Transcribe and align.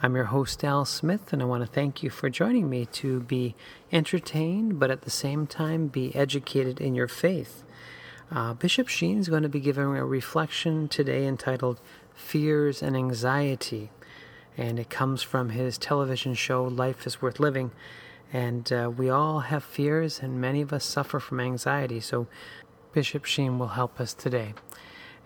I'm 0.00 0.14
your 0.14 0.26
host, 0.26 0.62
Al 0.62 0.84
Smith, 0.84 1.32
and 1.32 1.42
I 1.42 1.44
want 1.46 1.66
to 1.66 1.66
thank 1.66 2.04
you 2.04 2.10
for 2.10 2.30
joining 2.30 2.70
me 2.70 2.86
to 2.86 3.18
be 3.18 3.56
entertained, 3.90 4.78
but 4.78 4.92
at 4.92 5.02
the 5.02 5.10
same 5.10 5.44
time 5.44 5.88
be 5.88 6.14
educated 6.14 6.80
in 6.80 6.94
your 6.94 7.08
faith. 7.08 7.64
Uh, 8.30 8.54
Bishop 8.54 8.86
Sheen 8.86 9.18
is 9.18 9.28
going 9.28 9.42
to 9.42 9.48
be 9.48 9.58
giving 9.58 9.96
a 9.96 10.06
reflection 10.06 10.86
today 10.86 11.26
entitled 11.26 11.80
Fears 12.14 12.80
and 12.80 12.96
Anxiety, 12.96 13.90
and 14.56 14.78
it 14.78 14.88
comes 14.88 15.24
from 15.24 15.48
his 15.48 15.76
television 15.76 16.34
show, 16.34 16.62
Life 16.62 17.04
is 17.04 17.20
Worth 17.20 17.40
Living. 17.40 17.72
And 18.32 18.72
uh, 18.72 18.92
we 18.96 19.10
all 19.10 19.40
have 19.40 19.64
fears, 19.64 20.20
and 20.20 20.40
many 20.40 20.60
of 20.60 20.72
us 20.72 20.84
suffer 20.84 21.18
from 21.18 21.40
anxiety, 21.40 21.98
so 21.98 22.28
Bishop 22.92 23.24
Sheen 23.24 23.58
will 23.58 23.68
help 23.68 23.98
us 23.98 24.14
today 24.14 24.54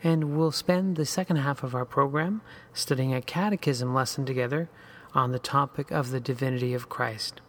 and 0.03 0.37
we'll 0.37 0.53
spend 0.53 0.97
the 0.97 1.07
second 1.07 1.37
half 1.37 1.63
of 1.63 1.75
our 1.75 1.85
program 1.85 2.43
studying 2.73 3.15
a 3.15 3.23
catechism 3.23 3.95
lesson 3.95 4.27
together 4.27 4.69
on 5.15 5.33
the 5.33 5.39
topic 5.39 5.91
of 5.91 6.11
the 6.11 6.21
divinity 6.21 6.75
of 6.75 6.89
Christ. 6.89 7.41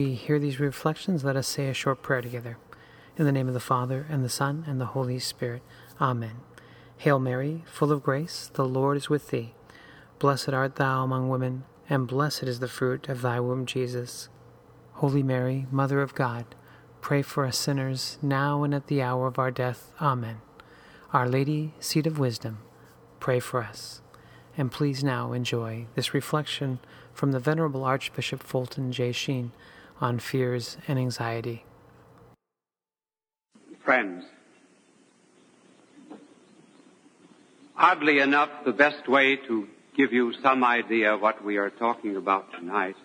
We 0.00 0.14
hear 0.14 0.38
these 0.38 0.60
reflections, 0.60 1.24
let 1.24 1.36
us 1.36 1.46
say 1.46 1.68
a 1.68 1.74
short 1.74 2.02
prayer 2.02 2.20
together. 2.20 2.58
In 3.16 3.24
the 3.24 3.32
name 3.32 3.48
of 3.48 3.54
the 3.54 3.60
Father, 3.60 4.06
and 4.10 4.24
the 4.24 4.28
Son, 4.28 4.64
and 4.66 4.80
the 4.80 4.86
Holy 4.86 5.18
Spirit. 5.18 5.62
Amen. 6.00 6.40
Hail 6.98 7.18
Mary, 7.18 7.62
full 7.66 7.92
of 7.92 8.02
grace, 8.02 8.50
the 8.54 8.64
Lord 8.64 8.96
is 8.96 9.08
with 9.08 9.30
thee. 9.30 9.54
Blessed 10.18 10.50
art 10.50 10.76
thou 10.76 11.04
among 11.04 11.28
women, 11.28 11.64
and 11.88 12.08
blessed 12.08 12.44
is 12.44 12.60
the 12.60 12.68
fruit 12.68 13.08
of 13.08 13.22
thy 13.22 13.40
womb, 13.40 13.66
Jesus. 13.66 14.28
Holy 14.94 15.22
Mary, 15.22 15.66
Mother 15.70 16.00
of 16.00 16.14
God, 16.14 16.54
pray 17.00 17.22
for 17.22 17.44
us 17.44 17.58
sinners, 17.58 18.18
now 18.22 18.62
and 18.62 18.74
at 18.74 18.86
the 18.86 19.02
hour 19.02 19.26
of 19.26 19.38
our 19.38 19.50
death. 19.50 19.92
Amen. 20.00 20.40
Our 21.14 21.28
Lady, 21.28 21.72
Seat 21.78 22.08
of 22.08 22.18
Wisdom, 22.18 22.58
pray 23.20 23.38
for 23.38 23.62
us. 23.62 24.00
And 24.58 24.72
please 24.72 25.04
now 25.04 25.32
enjoy 25.32 25.86
this 25.94 26.12
reflection 26.12 26.80
from 27.12 27.30
the 27.30 27.38
Venerable 27.38 27.84
Archbishop 27.84 28.42
Fulton 28.42 28.90
J. 28.90 29.12
Sheen 29.12 29.52
on 30.00 30.18
fears 30.18 30.76
and 30.88 30.98
anxiety. 30.98 31.64
Friends, 33.84 34.24
oddly 37.76 38.18
enough, 38.18 38.50
the 38.64 38.72
best 38.72 39.06
way 39.08 39.36
to 39.36 39.68
give 39.96 40.12
you 40.12 40.32
some 40.42 40.64
idea 40.64 41.14
of 41.14 41.20
what 41.20 41.44
we 41.44 41.58
are 41.58 41.70
talking 41.70 42.16
about 42.16 42.50
tonight 42.58 42.96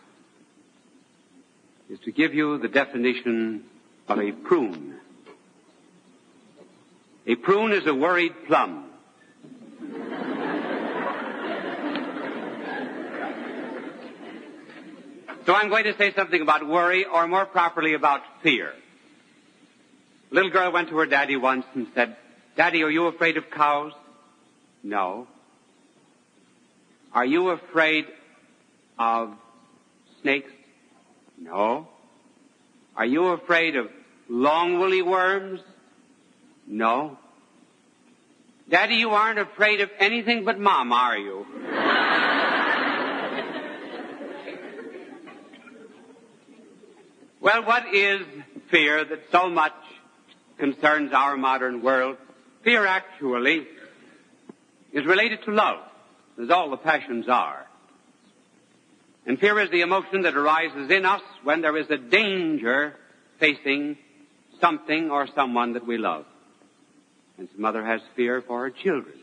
is 1.92 2.00
to 2.06 2.12
give 2.12 2.34
you 2.34 2.58
the 2.58 2.70
definition 2.70 3.66
of 4.08 4.18
a 4.18 4.32
prune. 4.32 5.00
A 7.30 7.36
prune 7.36 7.74
is 7.74 7.86
a 7.86 7.94
worried 7.94 8.34
plum. 8.48 8.86
So 15.46 15.54
I'm 15.54 15.70
going 15.70 15.84
to 15.84 15.96
say 15.96 16.12
something 16.16 16.42
about 16.42 16.68
worry, 16.68 17.06
or 17.06 17.28
more 17.28 17.46
properly 17.46 17.94
about 17.94 18.22
fear. 18.42 18.74
A 20.32 20.34
little 20.34 20.50
girl 20.50 20.72
went 20.72 20.90
to 20.90 20.98
her 20.98 21.06
daddy 21.06 21.36
once 21.36 21.66
and 21.76 21.86
said, 21.94 22.18
Daddy, 22.58 22.82
are 22.82 22.90
you 22.90 23.06
afraid 23.06 23.38
of 23.38 23.52
cows? 23.52 23.94
No. 24.82 25.28
Are 27.14 27.26
you 27.26 27.50
afraid 27.50 28.06
of 28.98 29.36
snakes? 30.24 30.52
No. 31.38 31.90
Are 32.96 33.06
you 33.06 33.28
afraid 33.28 33.76
of 33.76 33.88
long 34.28 34.80
woolly 34.80 35.04
worms? 35.04 35.62
No. 36.70 37.18
Daddy, 38.70 38.96
you 38.96 39.10
aren't 39.10 39.40
afraid 39.40 39.82
of 39.82 39.90
anything 39.98 40.46
but 40.46 40.58
Mom, 40.60 40.94
are 40.94 41.18
you? 41.18 41.40
well, 47.42 47.66
what 47.66 47.92
is 47.92 48.22
fear 48.70 49.04
that 49.04 49.22
so 49.32 49.50
much 49.50 49.74
concerns 50.60 51.12
our 51.12 51.36
modern 51.36 51.82
world? 51.82 52.18
Fear 52.64 52.86
actually 52.86 53.66
is 54.94 55.08
related 55.08 55.40
to 55.46 55.52
love, 55.52 55.80
as 56.40 56.52
all 56.52 56.70
the 56.70 56.78
passions 56.78 57.28
are. 57.28 57.66
And 59.26 59.40
fear 59.40 59.60
is 59.60 59.72
the 59.72 59.82
emotion 59.82 60.22
that 60.22 60.38
arises 60.38 60.92
in 60.92 61.04
us 61.04 61.24
when 61.44 61.62
there 61.62 61.76
is 61.78 61.90
a 61.90 61.98
danger 61.98 62.94
facing 63.40 63.98
something 64.62 65.10
or 65.10 65.26
someone 65.34 65.74
that 65.74 65.88
we 65.88 65.98
love 65.98 66.26
and 67.40 67.48
some 67.54 67.62
mother 67.62 67.84
has 67.84 68.02
fear 68.16 68.42
for 68.42 68.60
her 68.64 68.70
children. 68.70 69.16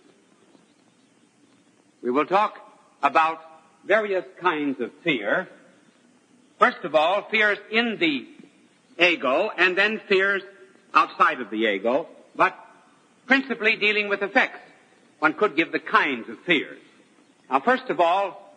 We 2.02 2.10
will 2.10 2.24
talk 2.24 2.58
about 3.02 3.40
various 3.84 4.24
kinds 4.40 4.80
of 4.80 4.90
fear. 5.04 5.48
First 6.58 6.78
of 6.84 6.94
all, 6.94 7.28
fears 7.30 7.58
in 7.70 7.98
the 8.00 8.26
ego, 8.98 9.50
and 9.56 9.76
then 9.76 10.00
fears 10.08 10.42
outside 10.94 11.42
of 11.42 11.50
the 11.50 11.56
ego, 11.56 12.08
but 12.34 12.56
principally 13.26 13.76
dealing 13.76 14.08
with 14.08 14.22
effects. 14.22 14.60
One 15.18 15.34
could 15.34 15.54
give 15.54 15.70
the 15.70 15.78
kinds 15.78 16.28
of 16.30 16.38
fears. 16.46 16.80
Now, 17.50 17.60
first 17.60 17.90
of 17.90 18.00
all, 18.00 18.54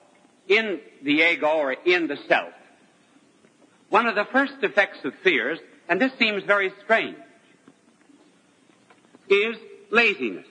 in 0.48 0.80
the 1.04 1.22
ego 1.22 1.48
or 1.48 1.74
in 1.74 2.08
the 2.08 2.18
self, 2.30 2.54
one 3.90 4.08
of 4.08 4.16
the 4.16 4.26
first 4.32 4.54
effects 4.62 5.00
of 5.04 5.14
fears, 5.22 5.60
and 5.90 6.00
this 6.00 6.12
seems 6.18 6.44
very 6.44 6.72
strange, 6.86 7.18
is 9.30 9.58
laziness. 9.92 10.46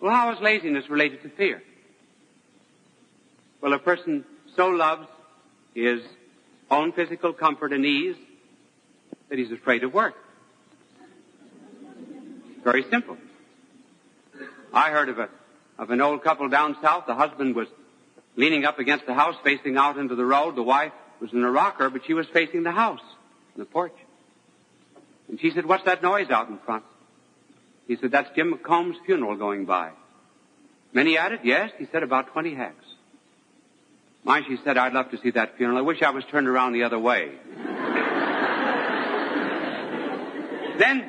Well, 0.00 0.12
how 0.14 0.32
is 0.32 0.40
laziness 0.40 0.88
related 0.90 1.22
to 1.22 1.30
fear? 1.30 1.62
Well, 3.60 3.72
a 3.72 3.78
person 3.78 4.24
so 4.54 4.68
loves 4.68 5.08
his 5.74 6.02
own 6.70 6.92
physical 6.92 7.32
comfort 7.32 7.72
and 7.72 7.86
ease 7.86 8.16
that 9.28 9.38
he's 9.38 9.50
afraid 9.50 9.82
of 9.82 9.94
work. 9.94 10.14
Very 12.62 12.84
simple. 12.90 13.16
I 14.72 14.90
heard 14.90 15.08
of 15.08 15.18
a 15.18 15.28
of 15.78 15.90
an 15.90 16.00
old 16.00 16.22
couple 16.22 16.48
down 16.48 16.76
south. 16.82 17.06
The 17.06 17.14
husband 17.14 17.54
was 17.54 17.68
leaning 18.36 18.64
up 18.64 18.78
against 18.78 19.06
the 19.06 19.14
house, 19.14 19.36
facing 19.42 19.76
out 19.76 19.98
into 19.98 20.14
the 20.14 20.24
road. 20.24 20.56
The 20.56 20.62
wife 20.62 20.92
was 21.20 21.32
in 21.32 21.42
a 21.42 21.50
rocker, 21.50 21.90
but 21.90 22.04
she 22.06 22.14
was 22.14 22.26
facing 22.28 22.62
the 22.62 22.72
house, 22.72 23.00
the 23.56 23.64
porch. 23.64 23.96
And 25.34 25.40
she 25.40 25.50
said, 25.50 25.66
what's 25.66 25.82
that 25.82 26.00
noise 26.00 26.30
out 26.30 26.48
in 26.48 26.58
front? 26.58 26.84
He 27.88 27.96
said, 27.96 28.12
that's 28.12 28.30
Jim 28.36 28.54
McComb's 28.54 28.96
funeral 29.04 29.34
going 29.34 29.64
by. 29.64 29.90
Many 30.92 31.18
at 31.18 31.32
it? 31.32 31.40
Yes. 31.42 31.72
He 31.76 31.88
said, 31.90 32.04
about 32.04 32.28
20 32.28 32.54
hacks. 32.54 32.84
My, 34.22 34.42
she 34.46 34.58
said, 34.62 34.78
I'd 34.78 34.92
love 34.92 35.10
to 35.10 35.18
see 35.20 35.30
that 35.32 35.56
funeral. 35.56 35.78
I 35.78 35.80
wish 35.80 36.02
I 36.02 36.10
was 36.10 36.22
turned 36.30 36.46
around 36.46 36.74
the 36.74 36.84
other 36.84 37.00
way. 37.00 37.32
then, 40.78 41.04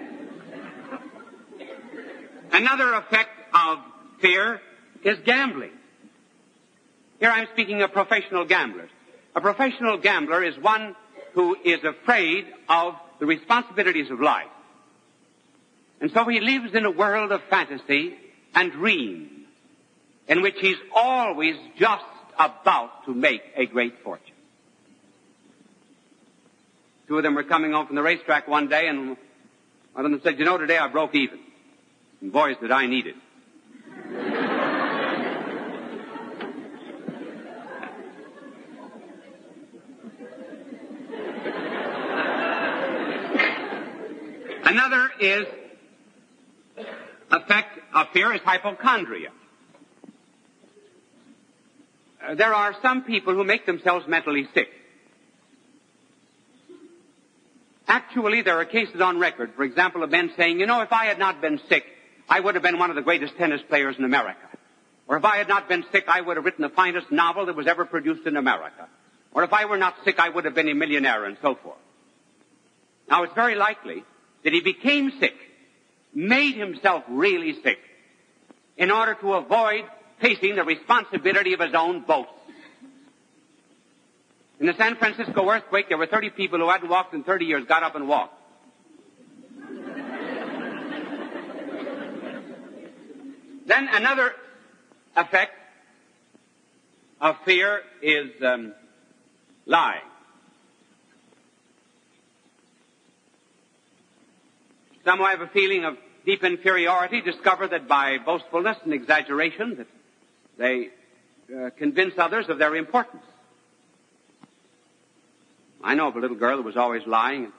another 2.51 2.95
effect 2.95 3.30
of 3.54 3.78
fear 4.21 4.60
is 5.04 5.19
gambling. 5.24 5.69
Here 7.19 7.30
I'm 7.30 7.45
speaking 7.54 7.83
of 7.83 7.92
professional 7.92 8.45
gamblers. 8.45 8.89
A 9.36 9.42
professional 9.42 10.00
gambler 10.00 10.44
is 10.44 10.57
one 10.57 10.95
who 11.36 11.56
is 11.64 11.84
afraid 11.84 12.46
of 12.68 12.96
the 13.20 13.26
responsibilities 13.26 14.10
of 14.10 14.20
life. 14.20 14.48
And 16.02 16.12
so 16.12 16.26
he 16.26 16.40
lives 16.40 16.74
in 16.74 16.86
a 16.86 16.92
world 16.92 17.32
of 17.32 17.42
fantasy 17.50 18.16
and 18.54 18.72
dream 18.72 19.46
in 20.28 20.42
which 20.42 20.56
he's 20.60 20.78
always 20.96 21.56
just 21.78 22.04
about 22.40 23.06
to 23.06 23.14
make 23.14 23.42
a 23.56 23.66
great 23.66 24.02
fortune. 24.04 24.34
Two 27.08 27.18
of 27.18 27.24
them 27.24 27.36
were 27.36 27.44
coming 27.44 27.74
home 27.74 27.86
from 27.86 27.96
the 27.96 28.02
racetrack 28.02 28.48
one 28.48 28.68
day 28.68 28.88
and 28.88 29.18
one 29.94 30.06
of 30.06 30.12
them 30.12 30.22
said, 30.24 30.40
you 30.40 30.46
know, 30.46 30.58
today 30.58 30.78
I 30.78 30.88
broke 30.88 31.14
even. 31.16 31.40
And 32.22 32.31
boys, 32.31 32.56
did 32.60 32.72
I 32.72 32.88
need 32.88 33.08
it. 33.08 33.16
Another 44.75 45.10
is 45.22 45.45
effect 47.31 47.80
of 47.94 48.07
fear 48.12 48.33
is 48.33 48.42
hypochondria. 48.42 49.30
Uh, 52.22 52.36
there 52.36 52.54
are 52.54 52.75
some 52.81 53.04
people 53.04 53.33
who 53.33 53.45
make 53.45 53.66
themselves 53.66 54.06
mentally 54.06 54.50
sick. 54.54 54.68
Actually, 57.88 58.42
there 58.42 58.60
are 58.60 58.66
cases 58.66 59.00
on 59.00 59.18
record, 59.18 59.54
for 59.56 59.63
example, 59.63 60.04
of 60.04 60.12
men 60.12 60.31
saying, 60.36 60.60
you 60.60 60.66
know, 60.66 60.81
if 60.81 60.92
I 60.92 61.06
had 61.06 61.19
not 61.19 61.39
been 61.39 61.62
sick, 61.69 61.86
I 62.28 62.42
would 62.42 62.56
have 62.56 62.63
been 62.63 62.78
one 62.78 62.89
of 62.89 62.98
the 62.98 63.01
greatest 63.01 63.38
tennis 63.38 63.62
players 63.69 63.95
in 63.98 64.04
America. 64.04 64.50
Or 65.07 65.16
if 65.16 65.24
I 65.24 65.38
had 65.38 65.48
not 65.48 65.69
been 65.69 65.86
sick, 65.94 66.04
I 66.10 66.19
would 66.19 66.36
have 66.36 66.44
written 66.44 66.63
the 66.63 66.75
finest 66.75 67.10
novel 67.13 67.45
that 67.45 67.56
was 67.56 67.68
ever 67.68 67.86
produced 67.86 68.28
in 68.28 68.36
America. 68.36 68.89
Or 69.31 69.45
if 69.45 69.54
I 69.54 69.63
were 69.63 69.78
not 69.78 69.95
sick, 70.04 70.19
I 70.19 70.28
would 70.28 70.44
have 70.44 70.54
been 70.54 70.68
a 70.68 70.75
millionaire 70.75 71.24
and 71.24 71.38
so 71.42 71.56
forth. 71.56 71.78
Now, 73.10 73.24
it's 73.24 73.36
very 73.36 73.56
likely 73.56 74.04
that 74.45 74.53
he 74.53 74.62
became 74.62 75.12
sick, 75.19 75.36
made 76.13 76.56
himself 76.56 77.03
really 77.09 77.62
sick, 77.62 77.80
in 78.77 78.92
order 78.92 79.15
to 79.15 79.33
avoid 79.33 79.83
facing 80.21 80.56
the 80.56 80.63
responsibility 80.63 81.53
of 81.53 81.59
his 81.59 81.74
own 81.74 82.06
boast. 82.06 82.30
In 84.59 84.68
the 84.68 84.75
San 84.77 84.95
Francisco 84.95 85.50
earthquake, 85.50 85.89
there 85.89 85.97
were 85.97 86.06
30 86.06 86.30
people 86.30 86.59
who 86.59 86.69
hadn't 86.69 86.88
walked 86.88 87.13
in 87.13 87.24
30 87.24 87.45
years 87.45 87.65
got 87.65 87.83
up 87.83 87.95
and 87.95 88.07
walked. 88.07 88.39
then 93.65 93.89
another 93.92 94.31
effect 95.18 95.53
of 97.19 97.36
fear 97.45 97.81
is 98.01 98.30
um, 98.44 98.74
lying. 99.65 100.01
Some 105.06 105.19
who 105.19 105.25
have 105.25 105.42
a 105.42 105.48
feeling 105.48 105.86
of 105.86 105.98
deep 106.25 106.44
inferiority 106.44 107.22
discover 107.22 107.68
that 107.68 107.88
by 107.88 108.18
boastfulness 108.18 108.78
and 108.84 108.92
exaggeration 108.94 109.78
that 109.78 109.88
they 110.57 110.90
uh, 111.56 111.69
convince 111.78 112.16
others 112.18 112.50
of 112.50 112.57
their 112.57 112.75
importance. 112.75 113.24
I 115.84 115.94
know 115.94 116.07
of 116.07 116.16
a 116.16 116.19
little 116.19 116.38
girl 116.38 116.57
who 116.57 116.63
was 116.63 116.75
always 116.75 117.06
lying. 117.06 117.52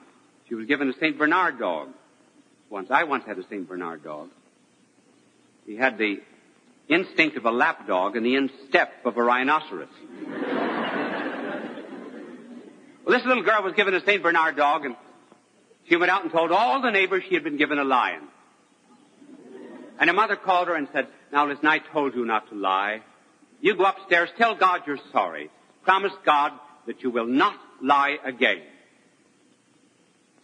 She 0.49 0.55
was 0.55 0.65
given 0.65 0.89
a 0.89 0.93
St. 0.93 1.17
Bernard 1.17 1.57
dog. 1.57 1.87
Once, 2.69 2.91
I 2.91 3.05
once 3.05 3.23
had 3.25 3.37
a 3.37 3.43
St. 3.43 3.65
Bernard 3.65 4.03
dog. 4.03 4.29
He 5.65 5.77
had 5.77 5.97
the 5.97 6.17
instinct 6.89 7.37
of 7.37 7.45
a 7.45 7.51
lap 7.51 7.87
dog 7.87 8.17
and 8.17 8.25
the 8.25 8.35
instep 8.35 8.91
of 9.05 9.15
a 9.15 9.23
rhinoceros. 9.23 9.87
well, 13.05 13.17
this 13.17 13.25
little 13.25 13.43
girl 13.43 13.63
was 13.63 13.73
given 13.73 13.93
a 13.93 14.01
St. 14.01 14.21
Bernard 14.21 14.57
dog 14.57 14.85
and 14.85 14.97
she 15.87 15.95
went 15.95 16.11
out 16.11 16.23
and 16.23 16.31
told 16.31 16.51
all 16.51 16.81
the 16.81 16.91
neighbors 16.91 17.23
she 17.27 17.35
had 17.35 17.43
been 17.43 17.57
given 17.57 17.79
a 17.79 17.83
lion. 17.83 18.23
And 19.99 20.09
her 20.09 20.15
mother 20.15 20.35
called 20.35 20.67
her 20.67 20.75
and 20.75 20.87
said, 20.93 21.07
now 21.31 21.47
listen, 21.47 21.65
I 21.65 21.79
told 21.79 22.15
you 22.15 22.25
not 22.25 22.49
to 22.49 22.55
lie. 22.55 23.01
You 23.61 23.75
go 23.75 23.85
upstairs, 23.85 24.29
tell 24.37 24.55
God 24.55 24.81
you're 24.85 24.99
sorry. 25.11 25.49
Promise 25.83 26.13
God 26.25 26.51
that 26.85 27.01
you 27.01 27.09
will 27.09 27.25
not 27.25 27.57
lie 27.81 28.17
again. 28.23 28.61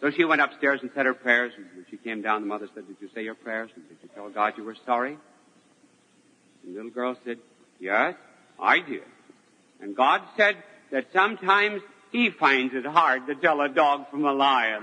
So 0.00 0.10
she 0.10 0.24
went 0.24 0.40
upstairs 0.40 0.80
and 0.82 0.90
said 0.94 1.06
her 1.06 1.14
prayers. 1.14 1.52
And 1.56 1.66
when 1.74 1.86
she 1.90 1.96
came 1.96 2.20
down, 2.20 2.42
the 2.42 2.46
mother 2.46 2.68
said, 2.74 2.86
did 2.86 2.96
you 3.00 3.08
say 3.14 3.22
your 3.22 3.34
prayers? 3.34 3.70
And 3.74 3.88
did 3.88 3.98
you 4.02 4.08
tell 4.14 4.28
God 4.28 4.54
you 4.56 4.64
were 4.64 4.76
sorry? 4.84 5.16
And 6.62 6.74
the 6.74 6.76
little 6.76 6.90
girl 6.90 7.16
said, 7.24 7.38
yes, 7.78 8.14
I 8.58 8.80
did. 8.80 9.02
And 9.80 9.96
God 9.96 10.22
said 10.36 10.56
that 10.90 11.06
sometimes 11.12 11.82
he 12.14 12.30
finds 12.30 12.72
it 12.72 12.86
hard 12.86 13.26
to 13.26 13.34
tell 13.34 13.60
a 13.60 13.68
dog 13.68 14.08
from 14.08 14.24
a 14.24 14.32
lion. 14.32 14.82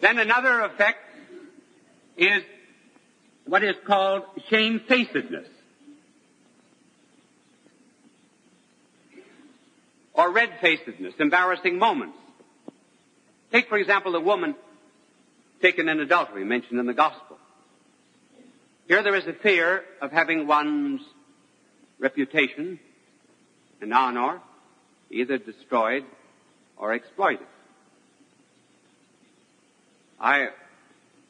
Then 0.00 0.18
another 0.18 0.62
effect 0.62 0.98
is 2.16 2.42
what 3.46 3.62
is 3.62 3.76
called 3.86 4.24
shamefacedness. 4.50 5.46
Or 10.12 10.32
red-facedness, 10.32 11.14
embarrassing 11.20 11.78
moments. 11.78 12.18
Take, 13.52 13.68
for 13.68 13.78
example, 13.78 14.10
the 14.10 14.20
woman 14.20 14.56
taken 15.62 15.88
in 15.88 16.00
adultery 16.00 16.44
mentioned 16.44 16.80
in 16.80 16.86
the 16.86 16.94
gospel. 16.94 17.38
Here 18.86 19.02
there 19.02 19.16
is 19.16 19.26
a 19.26 19.32
fear 19.32 19.82
of 20.02 20.12
having 20.12 20.46
one's 20.46 21.00
reputation 21.98 22.78
and 23.80 23.94
honor 23.94 24.40
either 25.10 25.38
destroyed 25.38 26.04
or 26.76 26.92
exploited. 26.92 27.46
I 30.20 30.48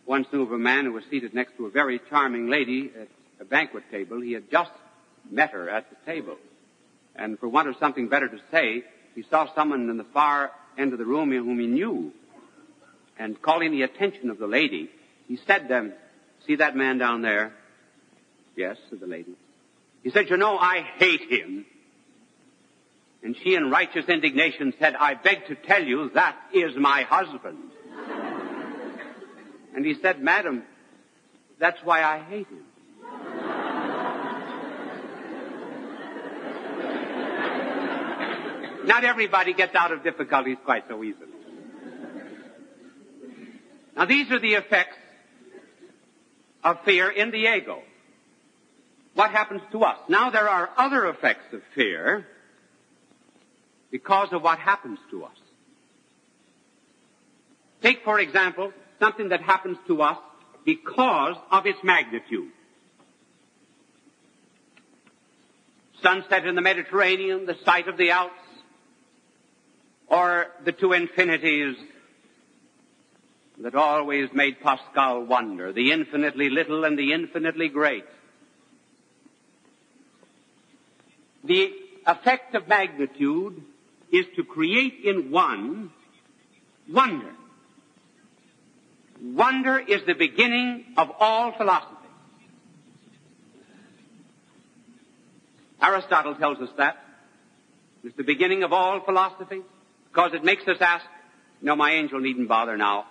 once 0.05 0.27
knew 0.33 0.43
of 0.43 0.51
a 0.51 0.59
man 0.59 0.87
who 0.87 0.93
was 0.93 1.05
seated 1.11 1.33
next 1.33 1.57
to 1.57 1.67
a 1.67 1.71
very 1.71 2.01
charming 2.11 2.49
lady 2.49 2.91
at 3.01 3.09
a 3.41 3.45
banquet 3.45 3.85
table. 3.89 4.21
He 4.21 4.33
had 4.33 4.51
just 4.51 4.73
met 5.31 5.51
her 5.51 5.71
at 5.71 5.89
the 5.91 5.97
table. 6.11 6.37
And 7.15 7.39
for 7.39 7.49
want 7.49 7.69
of 7.69 7.77
something 7.79 8.09
better 8.09 8.29
to 8.29 8.39
say, 8.51 8.83
he 9.15 9.23
saw 9.31 9.47
someone 9.55 9.89
in 9.89 9.97
the 9.97 10.07
far 10.13 10.51
end 10.77 10.93
of 10.93 10.99
the 10.99 11.05
room 11.05 11.31
whom 11.31 11.61
he 11.61 11.69
knew. 11.69 12.13
And 13.17 13.41
calling 13.41 13.71
the 13.71 13.83
attention 13.83 14.31
of 14.31 14.39
the 14.39 14.49
lady, 14.49 14.91
he 15.29 15.39
said 15.47 15.61
to 15.61 15.69
them, 15.69 15.93
see 16.47 16.57
that 16.57 16.77
man 16.77 16.99
down 16.99 17.23
there? 17.23 17.53
Yes, 18.57 18.77
said 18.91 19.01
the 19.01 19.07
lady. 19.07 19.35
He 20.03 20.11
said, 20.11 20.31
you 20.31 20.37
know, 20.37 20.59
I 20.59 20.83
hate 20.99 21.31
him. 21.31 21.67
And 23.23 23.35
she 23.43 23.55
in 23.55 23.71
righteous 23.71 24.05
indignation 24.07 24.75
said, 24.79 24.95
I 24.95 25.15
beg 25.15 25.47
to 25.47 25.55
tell 25.55 25.83
you 25.83 26.11
that 26.15 26.37
is 26.53 26.77
my 26.77 27.03
husband. 27.03 27.59
And 29.77 29.85
he 29.85 29.95
said, 30.01 30.23
Madam, 30.23 30.63
that's 31.59 31.81
why 31.83 32.05
I 32.05 32.21
hate 32.21 32.47
him. 32.47 32.65
Not 38.87 39.03
everybody 39.03 39.53
gets 39.53 39.75
out 39.75 39.91
of 39.91 40.05
difficulties 40.05 40.59
quite 40.65 40.85
so 40.89 41.03
easily. 41.03 41.27
Now 43.97 44.05
these 44.05 44.31
are 44.31 44.39
the 44.39 44.55
effects 44.55 44.97
of 46.65 46.79
fear 46.85 47.11
in 47.11 47.31
the 47.31 47.55
ego. 47.57 47.83
What 49.15 49.31
happens 49.31 49.61
to 49.73 49.85
us? 49.85 49.99
Now 50.09 50.31
there 50.31 50.49
are 50.49 50.71
other 50.77 51.09
effects 51.09 51.53
of 51.53 51.61
fear 51.75 52.27
because 53.91 54.29
of 54.33 54.43
what 54.43 54.59
happens 54.59 54.99
to 55.11 55.25
us. 55.25 55.37
Take, 57.83 58.03
for 58.03 58.19
example, 58.19 58.73
something 58.99 59.29
that 59.29 59.43
happens 59.43 59.77
to 59.87 60.03
us 60.03 60.19
because 60.65 61.37
of 61.51 61.67
its 61.67 61.79
magnitude. 61.85 62.51
Sunset 66.03 66.47
in 66.47 66.55
the 66.55 66.61
Mediterranean, 66.61 67.47
the 67.47 67.57
sight 67.65 67.87
of 67.89 67.97
the 67.97 68.11
Alps, 68.11 68.35
or 70.09 70.47
the 70.65 70.73
two 70.73 70.93
infinities 70.93 71.77
that 73.59 73.75
always 73.75 74.31
made 74.33 74.61
Pascal 74.61 75.25
wonder, 75.25 75.73
the 75.73 75.93
infinitely 75.93 76.51
little 76.51 76.85
and 76.85 76.99
the 76.99 77.13
infinitely 77.13 77.69
great. 77.69 78.05
The 81.45 81.73
effect 82.07 82.55
of 82.55 82.69
magnitude 82.69 83.63
is 84.11 84.27
to 84.37 84.45
create 84.45 85.01
in 85.05 85.31
one 85.31 85.91
wonder 86.91 87.33
wonder 89.25 89.79
is 89.79 90.03
the 90.07 90.15
beginning 90.15 90.85
of 90.97 91.11
all 91.19 91.53
philosophy. 91.57 91.91
Aristotle 95.83 96.35
tells 96.35 96.59
us 96.59 96.71
that. 96.77 96.97
It's 98.03 98.17
the 98.17 98.23
beginning 98.23 98.63
of 98.63 98.73
all 98.73 99.01
philosophy 99.05 99.63
because 100.11 100.33
it 100.35 100.45
makes 100.45 100.67
us 100.69 100.77
ask, 100.81 101.05
no, 101.63 101.75
my 101.75 101.93
angel 101.93 102.21
needn't 102.21 102.49
bother 102.49 102.77
now, 102.77 103.07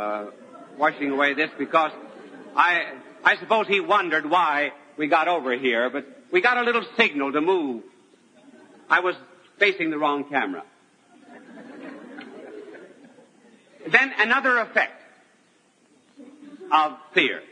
uh, 0.00 0.30
washing 0.78 1.10
away 1.10 1.34
this 1.34 1.50
because 1.58 1.92
I, 2.56 2.94
I 3.22 3.36
suppose 3.36 3.66
he 3.66 3.80
wondered 3.80 4.28
why 4.28 4.72
we 4.96 5.08
got 5.08 5.28
over 5.28 5.56
here, 5.56 5.90
but 5.90 6.06
we 6.32 6.40
got 6.40 6.56
a 6.56 6.62
little 6.62 6.84
signal 6.96 7.32
to 7.32 7.40
move. 7.42 7.82
I 8.88 9.00
was 9.00 9.14
facing 9.58 9.90
the 9.90 9.98
wrong 9.98 10.24
camera. 10.24 10.64
then 13.90 14.12
another 14.18 14.58
effect 14.58 15.02
of 16.72 16.96
fear 17.12 17.42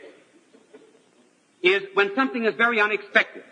is 1.61 1.83
when 1.93 2.15
something 2.15 2.45
is 2.45 2.55
very 2.55 2.79
unexpected. 2.81 3.43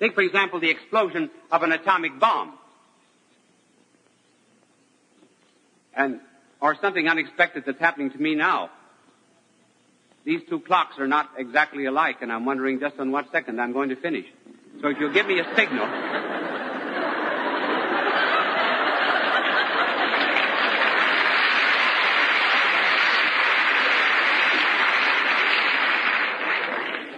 Take, 0.00 0.14
for 0.14 0.22
example, 0.22 0.58
the 0.58 0.70
explosion 0.70 1.30
of 1.50 1.62
an 1.62 1.72
atomic 1.72 2.18
bomb. 2.18 2.54
And, 5.94 6.20
or 6.62 6.76
something 6.80 7.08
unexpected 7.08 7.64
that's 7.66 7.80
happening 7.80 8.12
to 8.12 8.18
me 8.18 8.36
now. 8.36 8.70
These 10.24 10.42
two 10.48 10.60
clocks 10.60 10.96
are 10.98 11.08
not 11.08 11.30
exactly 11.36 11.86
alike, 11.86 12.18
and 12.22 12.32
I'm 12.32 12.44
wondering 12.44 12.78
just 12.78 12.98
on 13.00 13.10
what 13.10 13.26
second 13.32 13.60
I'm 13.60 13.72
going 13.72 13.88
to 13.88 13.96
finish. 13.96 14.24
So 14.80 14.88
if 14.88 14.96
you'll 15.00 15.12
give 15.12 15.26
me 15.26 15.40
a 15.40 15.56
signal. 15.56 15.88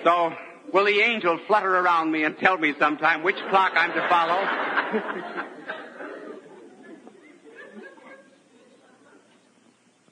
So, 0.04 0.32
will 0.72 0.84
the 0.84 1.00
angel 1.00 1.38
flutter 1.46 1.76
around 1.78 2.10
me 2.10 2.24
and 2.24 2.36
tell 2.38 2.58
me 2.58 2.74
sometime 2.78 3.22
which 3.22 3.36
clock 3.50 3.72
I'm 3.74 3.92
to 3.92 4.08
follow? 4.08 5.70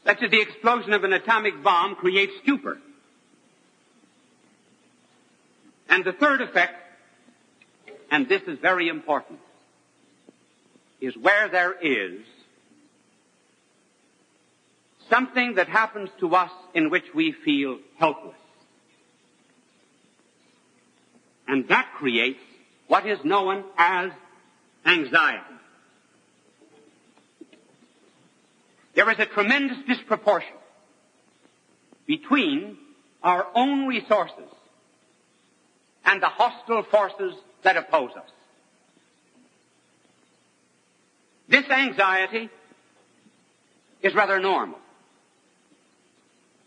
Such 0.04 0.22
as 0.22 0.30
the 0.30 0.40
explosion 0.40 0.92
of 0.92 1.04
an 1.04 1.12
atomic 1.12 1.62
bomb 1.62 1.94
creates 1.94 2.32
stupor. 2.42 2.78
And 5.88 6.04
the 6.04 6.12
third 6.12 6.40
effect, 6.40 6.74
and 8.10 8.28
this 8.28 8.42
is 8.42 8.58
very 8.58 8.88
important, 8.88 9.38
is 11.00 11.16
where 11.16 11.48
there 11.48 11.74
is 11.80 12.20
something 15.10 15.56
that 15.56 15.68
happens 15.68 16.08
to 16.20 16.34
us 16.34 16.50
in 16.74 16.88
which 16.88 17.04
we 17.14 17.32
feel 17.32 17.78
helpless. 17.98 18.36
And 21.46 21.68
that 21.68 21.88
creates 21.98 22.40
what 22.88 23.06
is 23.06 23.18
known 23.24 23.64
as 23.76 24.10
anxiety. 24.86 25.51
There 28.94 29.10
is 29.10 29.18
a 29.18 29.26
tremendous 29.26 29.78
disproportion 29.86 30.54
between 32.06 32.76
our 33.22 33.46
own 33.54 33.86
resources 33.86 34.48
and 36.04 36.22
the 36.22 36.26
hostile 36.26 36.82
forces 36.82 37.34
that 37.62 37.76
oppose 37.76 38.10
us. 38.16 38.30
This 41.48 41.68
anxiety 41.70 42.50
is 44.02 44.14
rather 44.14 44.40
normal, 44.40 44.78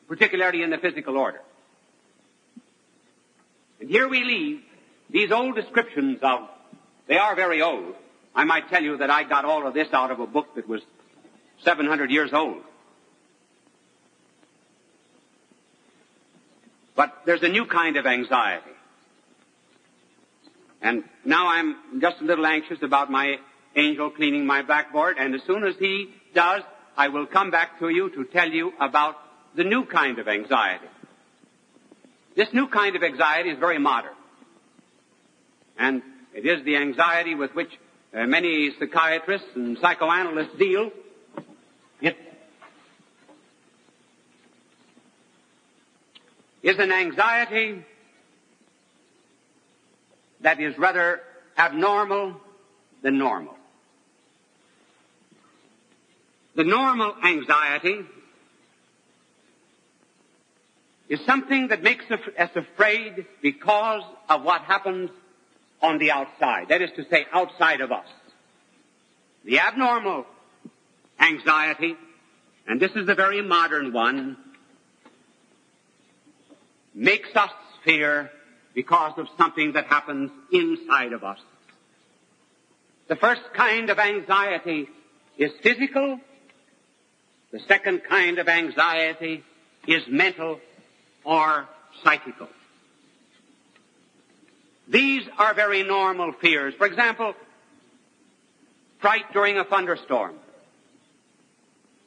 particularly 0.07 0.63
in 0.63 0.69
the 0.69 0.77
physical 0.77 1.17
order. 1.17 1.41
And 3.79 3.89
here 3.89 4.07
we 4.07 4.23
leave 4.23 4.61
these 5.09 5.31
old 5.31 5.55
descriptions 5.55 6.19
of, 6.21 6.49
they 7.07 7.17
are 7.17 7.35
very 7.35 7.61
old. 7.61 7.95
I 8.33 8.45
might 8.45 8.69
tell 8.69 8.81
you 8.81 8.97
that 8.97 9.09
I 9.09 9.23
got 9.23 9.45
all 9.45 9.67
of 9.67 9.73
this 9.73 9.87
out 9.93 10.11
of 10.11 10.19
a 10.19 10.27
book 10.27 10.55
that 10.55 10.67
was 10.67 10.81
700 11.63 12.11
years 12.11 12.31
old. 12.33 12.61
But 16.95 17.23
there's 17.25 17.43
a 17.43 17.49
new 17.49 17.65
kind 17.65 17.97
of 17.97 18.05
anxiety. 18.05 18.71
And 20.81 21.03
now 21.25 21.47
I'm 21.47 21.99
just 21.99 22.21
a 22.21 22.23
little 22.23 22.45
anxious 22.45 22.79
about 22.81 23.11
my 23.11 23.37
angel 23.75 24.09
cleaning 24.11 24.45
my 24.45 24.61
blackboard, 24.61 25.17
and 25.19 25.35
as 25.35 25.41
soon 25.45 25.63
as 25.65 25.75
he 25.77 26.13
does, 26.33 26.61
I 26.95 27.09
will 27.09 27.25
come 27.25 27.51
back 27.51 27.79
to 27.79 27.89
you 27.89 28.09
to 28.11 28.23
tell 28.25 28.49
you 28.49 28.71
about 28.79 29.15
the 29.55 29.63
new 29.63 29.85
kind 29.85 30.19
of 30.19 30.27
anxiety. 30.27 30.87
This 32.35 32.47
new 32.53 32.67
kind 32.67 32.95
of 32.95 33.03
anxiety 33.03 33.49
is 33.49 33.59
very 33.59 33.79
modern. 33.79 34.13
And 35.77 36.01
it 36.33 36.45
is 36.45 36.63
the 36.65 36.77
anxiety 36.77 37.35
with 37.35 37.53
which 37.53 37.71
uh, 38.13 38.25
many 38.25 38.71
psychiatrists 38.79 39.47
and 39.55 39.77
psychoanalysts 39.79 40.57
deal 40.57 40.91
it 42.01 42.17
is 46.63 46.77
an 46.79 46.91
anxiety 46.91 47.83
that 50.41 50.59
is 50.59 50.77
rather 50.77 51.21
abnormal 51.57 52.35
than 53.01 53.17
normal. 53.17 53.55
The 56.55 56.63
normal 56.63 57.13
anxiety 57.23 57.99
is 61.09 61.19
something 61.25 61.67
that 61.67 61.83
makes 61.83 62.05
us 62.09 62.49
afraid 62.55 63.25
because 63.41 64.03
of 64.29 64.43
what 64.43 64.61
happens 64.61 65.09
on 65.81 65.99
the 65.99 66.11
outside. 66.11 66.69
That 66.69 66.81
is 66.81 66.89
to 66.95 67.05
say, 67.09 67.25
outside 67.31 67.81
of 67.81 67.91
us. 67.91 68.07
The 69.43 69.59
abnormal 69.59 70.25
anxiety, 71.19 71.95
and 72.67 72.79
this 72.79 72.91
is 72.95 73.05
the 73.05 73.15
very 73.15 73.41
modern 73.41 73.93
one, 73.93 74.37
makes 76.93 77.35
us 77.35 77.51
fear 77.83 78.31
because 78.73 79.13
of 79.17 79.27
something 79.37 79.73
that 79.73 79.85
happens 79.85 80.31
inside 80.51 81.13
of 81.13 81.23
us. 81.23 81.39
The 83.07 83.15
first 83.15 83.41
kind 83.53 83.89
of 83.89 83.99
anxiety 83.99 84.87
is 85.37 85.51
physical. 85.61 86.19
The 87.51 87.59
second 87.67 88.01
kind 88.09 88.39
of 88.39 88.47
anxiety 88.47 89.43
is 89.87 90.03
mental 90.07 90.59
or 91.23 91.67
psychical. 92.03 92.49
These 94.87 95.23
are 95.37 95.53
very 95.53 95.83
normal 95.83 96.33
fears. 96.33 96.73
For 96.77 96.87
example, 96.87 97.33
fright 98.99 99.31
during 99.33 99.57
a 99.57 99.63
thunderstorm 99.63 100.35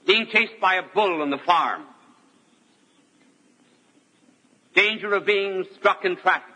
being 0.08 0.26
chased 0.32 0.58
by 0.58 0.76
a 0.76 0.82
bull 0.94 1.20
on 1.20 1.28
the 1.28 1.38
farm, 1.44 1.84
danger 4.74 5.12
of 5.12 5.26
being 5.26 5.66
struck 5.78 6.02
in 6.02 6.16
traffic. 6.16 6.54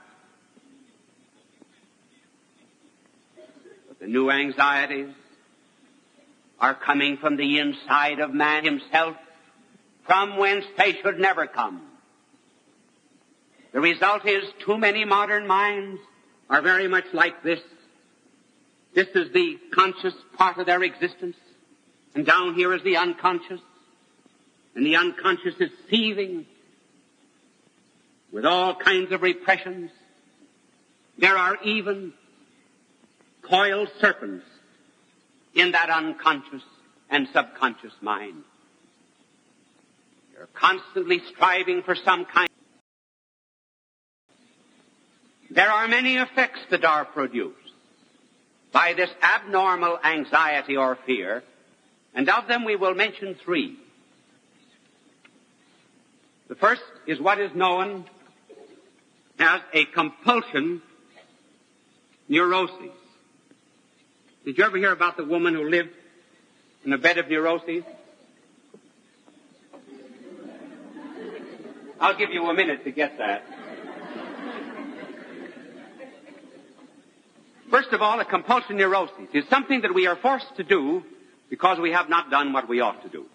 But 3.88 4.00
the 4.00 4.06
new 4.06 4.30
anxieties 4.30 5.14
are 6.58 6.74
coming 6.74 7.18
from 7.18 7.36
the 7.36 7.58
inside 7.58 8.20
of 8.20 8.32
man 8.32 8.64
himself, 8.64 9.16
from 10.06 10.38
whence 10.38 10.64
they 10.78 10.94
should 11.02 11.18
never 11.18 11.46
come. 11.46 11.82
The 13.74 13.80
result 13.80 14.26
is 14.26 14.44
too 14.64 14.78
many 14.78 15.04
modern 15.04 15.46
minds 15.46 16.00
are 16.48 16.62
very 16.62 16.88
much 16.88 17.04
like 17.12 17.42
this. 17.42 17.60
This 18.94 19.08
is 19.14 19.30
the 19.34 19.58
conscious 19.74 20.14
part 20.38 20.56
of 20.56 20.64
their 20.64 20.82
existence. 20.82 21.36
And 22.14 22.26
down 22.26 22.54
here 22.54 22.72
is 22.74 22.82
the 22.82 22.96
unconscious. 22.96 23.60
And 24.74 24.86
the 24.86 24.96
unconscious 24.96 25.54
is 25.60 25.70
seething 25.90 26.46
with 28.32 28.44
all 28.46 28.74
kinds 28.74 29.12
of 29.12 29.22
repressions. 29.22 29.90
There 31.18 31.36
are 31.36 31.56
even 31.64 32.12
coiled 33.42 33.90
serpents 34.00 34.46
in 35.54 35.72
that 35.72 35.90
unconscious 35.90 36.62
and 37.10 37.28
subconscious 37.32 37.92
mind. 38.00 38.42
They're 40.34 40.48
constantly 40.54 41.20
striving 41.34 41.82
for 41.82 41.94
some 41.94 42.24
kind. 42.24 42.48
There 45.50 45.70
are 45.70 45.86
many 45.86 46.16
effects 46.16 46.60
that 46.70 46.84
are 46.84 47.04
produced 47.04 47.58
by 48.72 48.94
this 48.94 49.10
abnormal 49.22 49.98
anxiety 50.02 50.78
or 50.78 50.96
fear 51.04 51.42
and 52.14 52.28
of 52.28 52.48
them 52.48 52.64
we 52.64 52.76
will 52.76 52.94
mention 52.94 53.34
three. 53.34 53.78
The 56.48 56.54
first 56.54 56.82
is 57.06 57.20
what 57.20 57.38
is 57.40 57.54
known 57.54 58.04
as 59.38 59.60
a 59.72 59.84
compulsion 59.86 60.82
neurosis. 62.28 62.90
Did 64.44 64.58
you 64.58 64.64
ever 64.64 64.76
hear 64.76 64.92
about 64.92 65.16
the 65.16 65.24
woman 65.24 65.54
who 65.54 65.68
lived 65.68 65.90
in 66.84 66.92
a 66.92 66.98
bed 66.98 67.18
of 67.18 67.28
neuroses? 67.28 67.84
I'll 72.00 72.18
give 72.18 72.30
you 72.30 72.44
a 72.50 72.54
minute 72.54 72.84
to 72.84 72.90
get 72.90 73.18
that. 73.18 73.44
First 77.70 77.92
of 77.92 78.02
all, 78.02 78.20
a 78.20 78.24
compulsion 78.24 78.76
neurosis 78.76 79.28
is 79.32 79.48
something 79.48 79.80
that 79.80 79.94
we 79.94 80.06
are 80.06 80.16
forced 80.16 80.56
to 80.56 80.64
do 80.64 81.04
because 81.52 81.78
we 81.78 81.92
have 81.92 82.08
not 82.08 82.30
done 82.30 82.54
what 82.54 82.66
we 82.66 82.80
ought 82.80 83.02
to 83.02 83.10
do. 83.10 83.26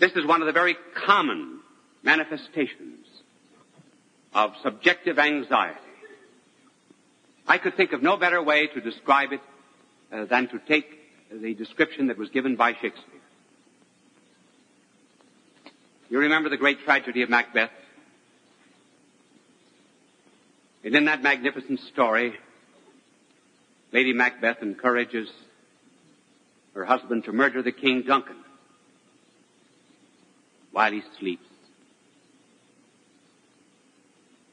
This 0.00 0.10
is 0.16 0.26
one 0.26 0.42
of 0.42 0.46
the 0.46 0.52
very 0.52 0.76
common 1.06 1.60
manifestations 2.02 3.06
of 4.34 4.54
subjective 4.60 5.20
anxiety. 5.20 5.78
I 7.46 7.58
could 7.58 7.76
think 7.76 7.92
of 7.92 8.02
no 8.02 8.16
better 8.16 8.42
way 8.42 8.66
to 8.66 8.80
describe 8.80 9.32
it 9.32 9.40
uh, 10.12 10.24
than 10.24 10.48
to 10.48 10.58
take 10.66 10.86
the 11.30 11.54
description 11.54 12.08
that 12.08 12.18
was 12.18 12.30
given 12.30 12.56
by 12.56 12.72
Shakespeare. 12.72 13.20
You 16.10 16.18
remember 16.18 16.48
the 16.48 16.56
great 16.56 16.80
tragedy 16.80 17.22
of 17.22 17.30
Macbeth? 17.30 17.70
And 20.82 20.96
in 20.96 21.04
that 21.04 21.22
magnificent 21.22 21.78
story, 21.92 22.34
Lady 23.92 24.12
Macbeth 24.12 24.62
encourages 24.62 25.28
her 26.74 26.84
husband 26.84 27.24
to 27.24 27.32
murder 27.32 27.62
the 27.62 27.72
King 27.72 28.02
Duncan 28.02 28.36
while 30.72 30.92
he 30.92 31.02
sleeps 31.18 31.46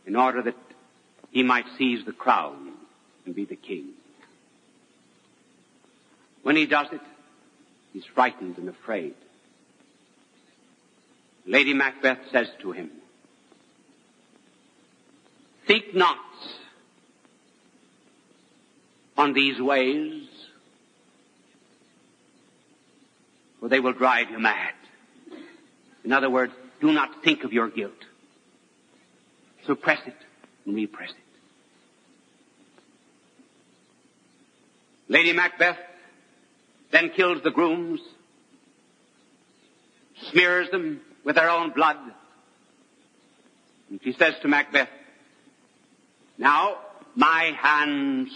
in 0.06 0.16
order 0.16 0.42
that 0.42 0.56
he 1.32 1.44
might 1.44 1.66
seize 1.78 2.06
the 2.06 2.14
crown 2.14 2.72
and 3.26 3.36
be 3.36 3.46
the 3.46 3.56
king. 3.56 3.90
When 6.44 6.56
he 6.56 6.66
does 6.66 6.88
it, 6.92 7.02
he's 7.92 8.06
frightened 8.06 8.58
and 8.58 8.70
afraid. 8.70 9.16
Lady 11.46 11.74
Macbeth 11.74 12.20
says 12.32 12.48
to 12.62 12.72
him, 12.72 12.90
Think 15.68 15.94
not 15.94 16.18
on 19.18 19.34
these 19.34 19.60
ways, 19.60 20.24
for 23.60 23.70
they 23.70 23.80
will 23.80 23.94
drive 23.94 24.30
you 24.30 24.40
mad. 24.40 24.74
In 26.04 26.12
other 26.12 26.30
words, 26.30 26.54
do 26.82 26.92
not 26.92 27.24
think 27.24 27.44
of 27.44 27.54
your 27.54 27.70
guilt. 27.70 27.94
Suppress 29.66 30.00
it 30.06 30.16
and 30.66 30.76
repress 30.76 31.10
it. 31.10 31.16
Lady 35.08 35.34
Macbeth 35.34 35.78
then 36.92 37.10
kills 37.10 37.42
the 37.44 37.52
grooms, 37.52 38.00
smears 40.32 40.70
them 40.72 41.02
with 41.24 41.36
their 41.36 41.50
own 41.50 41.72
blood, 41.72 41.98
and 43.90 44.00
she 44.04 44.14
says 44.14 44.34
to 44.42 44.48
Macbeth, 44.48 44.90
now, 46.38 46.78
my 47.16 47.54
hands 47.58 48.30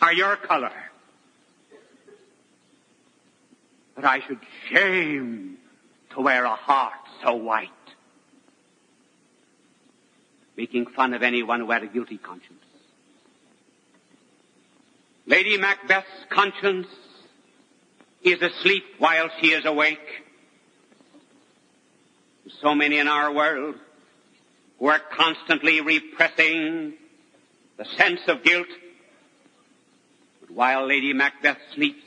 are 0.00 0.12
your 0.12 0.36
color. 0.36 0.72
But 3.94 4.04
I 4.04 4.20
should 4.26 4.40
shame 4.70 5.58
to 6.14 6.20
wear 6.20 6.44
a 6.44 6.54
heart 6.54 6.94
so 7.22 7.34
white. 7.34 7.68
Making 10.56 10.86
fun 10.86 11.14
of 11.14 11.22
anyone 11.22 11.60
who 11.60 11.70
had 11.70 11.82
a 11.82 11.86
guilty 11.86 12.18
conscience. 12.18 12.64
Lady 15.26 15.58
Macbeth's 15.58 16.26
conscience 16.28 16.88
is 18.22 18.42
asleep 18.42 18.84
while 18.98 19.28
she 19.40 19.48
is 19.48 19.64
awake. 19.64 20.24
So 22.60 22.74
many 22.74 22.98
in 22.98 23.06
our 23.06 23.32
world 23.32 23.76
who 24.78 24.86
are 24.86 24.98
constantly 24.98 25.80
repressing 25.80 26.94
the 27.76 27.84
sense 27.96 28.20
of 28.26 28.42
guilt. 28.42 28.66
But 30.50 30.56
while 30.56 30.86
Lady 30.86 31.12
Macbeth 31.12 31.58
sleeps, 31.74 32.02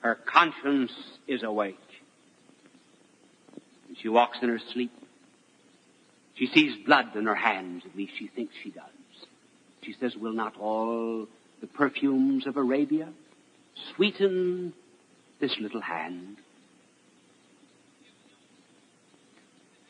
her 0.00 0.16
conscience 0.16 0.92
is 1.26 1.42
awake. 1.42 1.76
And 3.88 3.96
she 3.98 4.08
walks 4.08 4.38
in 4.42 4.48
her 4.48 4.60
sleep. 4.72 4.92
She 6.34 6.46
sees 6.48 6.84
blood 6.84 7.16
in 7.16 7.26
her 7.26 7.34
hands, 7.34 7.82
at 7.84 7.96
least 7.96 8.12
she 8.18 8.28
thinks 8.28 8.54
she 8.62 8.70
does. 8.70 8.84
She 9.82 9.94
says, 10.00 10.16
will 10.16 10.32
not 10.32 10.56
all 10.58 11.26
the 11.60 11.66
perfumes 11.66 12.46
of 12.46 12.56
Arabia 12.56 13.08
sweeten 13.94 14.72
this 15.40 15.56
little 15.60 15.80
hand? 15.80 16.36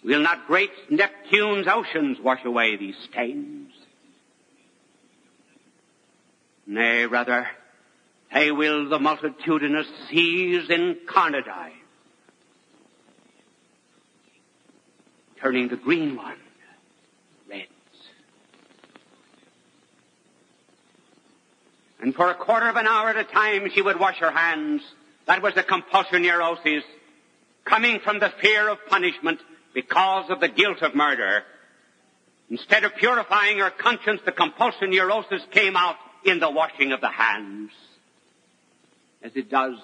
Will 0.04 0.20
not 0.20 0.46
great 0.46 0.70
Neptune's 0.90 1.66
oceans 1.66 2.18
wash 2.20 2.44
away 2.44 2.76
these 2.76 2.96
stains? 3.11 3.67
Nay, 6.70 7.07
rather, 7.07 7.48
they 8.31 8.52
will 8.52 8.90
the 8.90 8.98
multitudinous 8.98 9.87
seas 10.11 10.68
incarnadine, 10.68 11.72
turning 15.40 15.68
the 15.68 15.76
green 15.76 16.14
one 16.14 16.37
reds. 17.48 17.68
And 22.02 22.14
for 22.14 22.28
a 22.28 22.35
quarter 22.35 22.68
of 22.68 22.76
an 22.76 22.87
hour 22.87 23.09
at 23.09 23.16
a 23.16 23.24
time 23.24 23.70
she 23.74 23.81
would 23.81 23.98
wash 23.98 24.18
her 24.18 24.31
hands. 24.31 24.83
That 25.26 25.42
was 25.42 25.54
the 25.54 25.62
compulsion 25.62 26.20
neurosis 26.20 26.85
coming 27.64 28.00
from 28.00 28.20
the 28.20 28.31
fear 28.42 28.68
of 28.68 28.78
punishment 28.88 29.40
because 29.72 30.28
of 30.28 30.40
the 30.40 30.48
guilt 30.48 30.83
of 30.83 30.94
murder. 30.94 31.44
Instead 32.50 32.85
of 32.85 32.94
purifying 32.96 33.59
her 33.59 33.70
conscience, 33.70 34.20
the 34.26 34.33
compulsion 34.33 34.90
neurosis 34.90 35.42
came 35.50 35.74
out 35.74 35.96
in 36.24 36.40
the 36.40 36.50
washing 36.50 36.92
of 36.92 37.00
the 37.00 37.09
hands. 37.09 37.70
As 39.22 39.33
it 39.35 39.50
does 39.50 39.74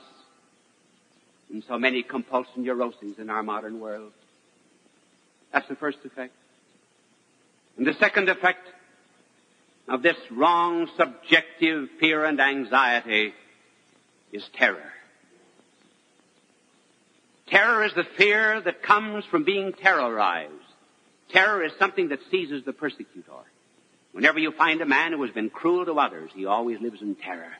in 1.52 1.62
so 1.68 1.78
many 1.78 2.02
compulsion 2.02 2.64
neuroses 2.64 3.18
in 3.18 3.30
our 3.30 3.42
modern 3.42 3.80
world. 3.80 4.12
That's 5.52 5.68
the 5.68 5.76
first 5.76 5.98
effect. 6.04 6.32
And 7.76 7.86
the 7.86 7.94
second 7.94 8.28
effect 8.28 8.66
of 9.88 10.02
this 10.02 10.16
wrong 10.30 10.88
subjective 10.96 11.88
fear 12.00 12.24
and 12.24 12.40
anxiety 12.40 13.32
is 14.32 14.42
terror. 14.56 14.90
Terror 17.46 17.84
is 17.84 17.92
the 17.94 18.06
fear 18.16 18.60
that 18.60 18.82
comes 18.82 19.24
from 19.30 19.44
being 19.44 19.72
terrorized. 19.74 20.52
Terror 21.30 21.64
is 21.64 21.72
something 21.78 22.08
that 22.08 22.20
seizes 22.30 22.64
the 22.64 22.72
persecutor. 22.72 23.32
Whenever 24.14 24.38
you 24.38 24.52
find 24.52 24.80
a 24.80 24.86
man 24.86 25.12
who 25.12 25.24
has 25.24 25.32
been 25.32 25.50
cruel 25.50 25.84
to 25.84 25.98
others, 25.98 26.30
he 26.36 26.46
always 26.46 26.80
lives 26.80 27.02
in 27.02 27.16
terror. 27.16 27.50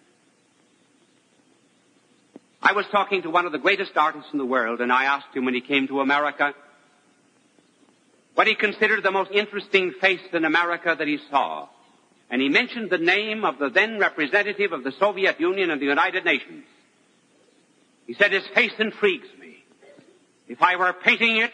I 2.63 2.73
was 2.75 2.87
talking 2.93 3.23
to 3.23 3.31
one 3.31 3.45
of 3.45 3.51
the 3.51 3.59
greatest 3.59 3.97
artists 3.97 4.31
in 4.33 4.39
the 4.39 4.47
world, 4.47 4.81
and 4.81 4.93
I 4.93 5.07
asked 5.07 5.35
him 5.35 5.45
when 5.45 5.55
he 5.55 5.61
came 5.61 5.89
to 5.89 6.01
America 6.01 6.55
what 8.35 8.47
he 8.47 8.55
considered 8.55 9.03
the 9.03 9.11
most 9.11 9.33
interesting 9.33 9.95
face 10.01 10.21
in 10.33 10.45
America 10.45 10.95
that 10.97 11.09
he 11.09 11.19
saw. 11.29 11.69
And 12.31 12.41
he 12.41 12.49
mentioned 12.49 12.89
the 12.89 12.99
name 12.99 13.45
of 13.45 13.59
the 13.59 13.69
then 13.69 13.99
representative 13.99 14.73
of 14.73 14.85
the 14.85 14.93
Soviet 14.93 15.41
Union 15.41 15.71
and 15.71 15.81
the 15.81 15.87
United 15.87 16.25
Nations. 16.25 16.65
He 18.07 18.15
said, 18.15 18.31
his 18.31 18.47
face 18.55 18.73
intrigues 18.79 19.29
me. 19.41 19.57
If 20.47 20.63
I 20.63 20.77
were 20.77 20.93
painting 20.93 21.39
it, 21.39 21.53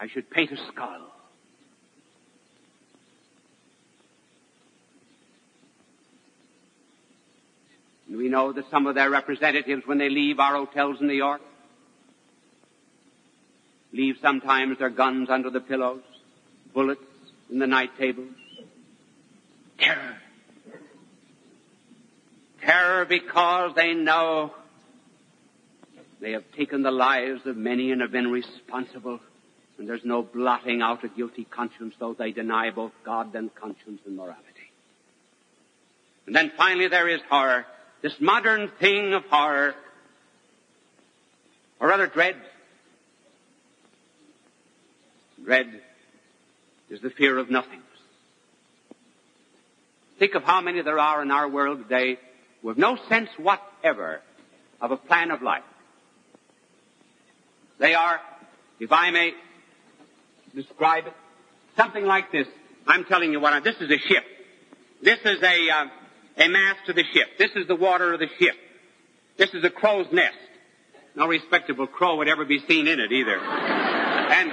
I 0.00 0.08
should 0.08 0.30
paint 0.30 0.52
a 0.52 0.56
skull. 0.72 1.13
And 8.14 8.22
we 8.22 8.28
know 8.28 8.52
that 8.52 8.70
some 8.70 8.86
of 8.86 8.94
their 8.94 9.10
representatives, 9.10 9.82
when 9.86 9.98
they 9.98 10.08
leave 10.08 10.38
our 10.38 10.54
hotels 10.54 11.00
in 11.00 11.08
New 11.08 11.14
York, 11.14 11.40
leave 13.92 14.18
sometimes 14.22 14.78
their 14.78 14.88
guns 14.88 15.30
under 15.30 15.50
the 15.50 15.58
pillows, 15.58 16.04
bullets 16.72 17.00
in 17.50 17.58
the 17.58 17.66
night 17.66 17.90
tables. 17.98 18.30
Terror. 19.80 20.16
Terror 22.62 23.04
because 23.04 23.74
they 23.74 23.94
know 23.94 24.54
they 26.20 26.30
have 26.30 26.44
taken 26.56 26.82
the 26.84 26.92
lives 26.92 27.44
of 27.46 27.56
many 27.56 27.90
and 27.90 28.00
have 28.00 28.12
been 28.12 28.30
responsible. 28.30 29.18
And 29.76 29.88
there's 29.88 30.04
no 30.04 30.22
blotting 30.22 30.82
out 30.82 31.02
a 31.02 31.08
guilty 31.08 31.48
conscience, 31.50 31.96
though 31.98 32.14
they 32.14 32.30
deny 32.30 32.70
both 32.70 32.92
God 33.04 33.34
and 33.34 33.52
conscience 33.56 34.02
and 34.06 34.16
morality. 34.16 34.70
And 36.28 36.36
then 36.36 36.52
finally 36.56 36.86
there 36.86 37.08
is 37.08 37.20
horror. 37.28 37.66
This 38.04 38.12
modern 38.20 38.70
thing 38.80 39.14
of 39.14 39.24
horror, 39.30 39.74
or 41.80 41.88
rather 41.88 42.06
dread. 42.06 42.36
Dread 45.42 45.80
is 46.90 47.00
the 47.00 47.08
fear 47.08 47.38
of 47.38 47.50
nothingness. 47.50 47.80
Think 50.18 50.34
of 50.34 50.42
how 50.42 50.60
many 50.60 50.82
there 50.82 50.98
are 50.98 51.22
in 51.22 51.30
our 51.30 51.48
world 51.48 51.78
today 51.78 52.18
who 52.60 52.68
have 52.68 52.76
no 52.76 52.98
sense 53.08 53.30
whatever 53.38 54.20
of 54.82 54.90
a 54.90 54.98
plan 54.98 55.30
of 55.30 55.40
life. 55.40 55.62
They 57.78 57.94
are, 57.94 58.20
if 58.80 58.92
I 58.92 59.12
may 59.12 59.32
describe 60.54 61.06
it, 61.06 61.14
something 61.78 62.04
like 62.04 62.30
this. 62.30 62.48
I'm 62.86 63.06
telling 63.06 63.32
you 63.32 63.40
what, 63.40 63.54
I, 63.54 63.60
this 63.60 63.76
is 63.76 63.90
a 63.90 63.98
ship. 63.98 64.24
This 65.02 65.20
is 65.24 65.42
a, 65.42 65.70
uh, 65.70 65.86
a 66.36 66.48
mast 66.48 66.80
to 66.86 66.92
the 66.92 67.04
ship. 67.12 67.38
This 67.38 67.50
is 67.54 67.66
the 67.68 67.76
water 67.76 68.12
of 68.12 68.20
the 68.20 68.28
ship. 68.38 68.56
This 69.36 69.50
is 69.54 69.64
a 69.64 69.70
crow's 69.70 70.06
nest. 70.12 70.36
No 71.16 71.26
respectable 71.26 71.86
crow 71.86 72.16
would 72.16 72.28
ever 72.28 72.44
be 72.44 72.58
seen 72.66 72.88
in 72.88 72.98
it 72.98 73.12
either. 73.12 73.38
and 73.38 74.52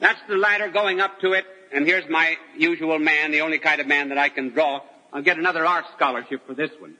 that's 0.00 0.20
the 0.28 0.36
ladder 0.36 0.68
going 0.68 1.00
up 1.00 1.20
to 1.20 1.32
it. 1.32 1.44
And 1.72 1.86
here's 1.86 2.08
my 2.10 2.36
usual 2.56 2.98
man, 2.98 3.30
the 3.30 3.40
only 3.40 3.58
kind 3.58 3.80
of 3.80 3.86
man 3.86 4.10
that 4.10 4.18
I 4.18 4.28
can 4.28 4.50
draw. 4.50 4.80
I'll 5.12 5.22
get 5.22 5.38
another 5.38 5.64
art 5.64 5.86
scholarship 5.96 6.46
for 6.46 6.54
this 6.54 6.70
one. 6.78 6.96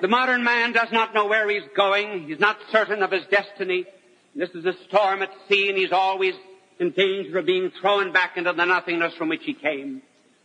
The 0.00 0.08
modern 0.08 0.42
man 0.42 0.72
does 0.72 0.88
not 0.90 1.14
know 1.14 1.26
where 1.26 1.48
he's 1.48 1.68
going. 1.76 2.26
He's 2.26 2.40
not 2.40 2.56
certain 2.72 3.02
of 3.02 3.12
his 3.12 3.24
destiny. 3.30 3.86
This 4.34 4.50
is 4.50 4.64
a 4.64 4.72
storm 4.88 5.22
at 5.22 5.30
sea 5.48 5.68
and 5.68 5.78
he's 5.78 5.92
always 5.92 6.34
in 6.80 6.90
danger 6.90 7.38
of 7.38 7.46
being 7.46 7.70
thrown 7.80 8.12
back 8.12 8.36
into 8.36 8.52
the 8.52 8.64
nothingness 8.64 9.14
from 9.14 9.28
which 9.28 9.44
he 9.44 9.54
came. 9.54 10.02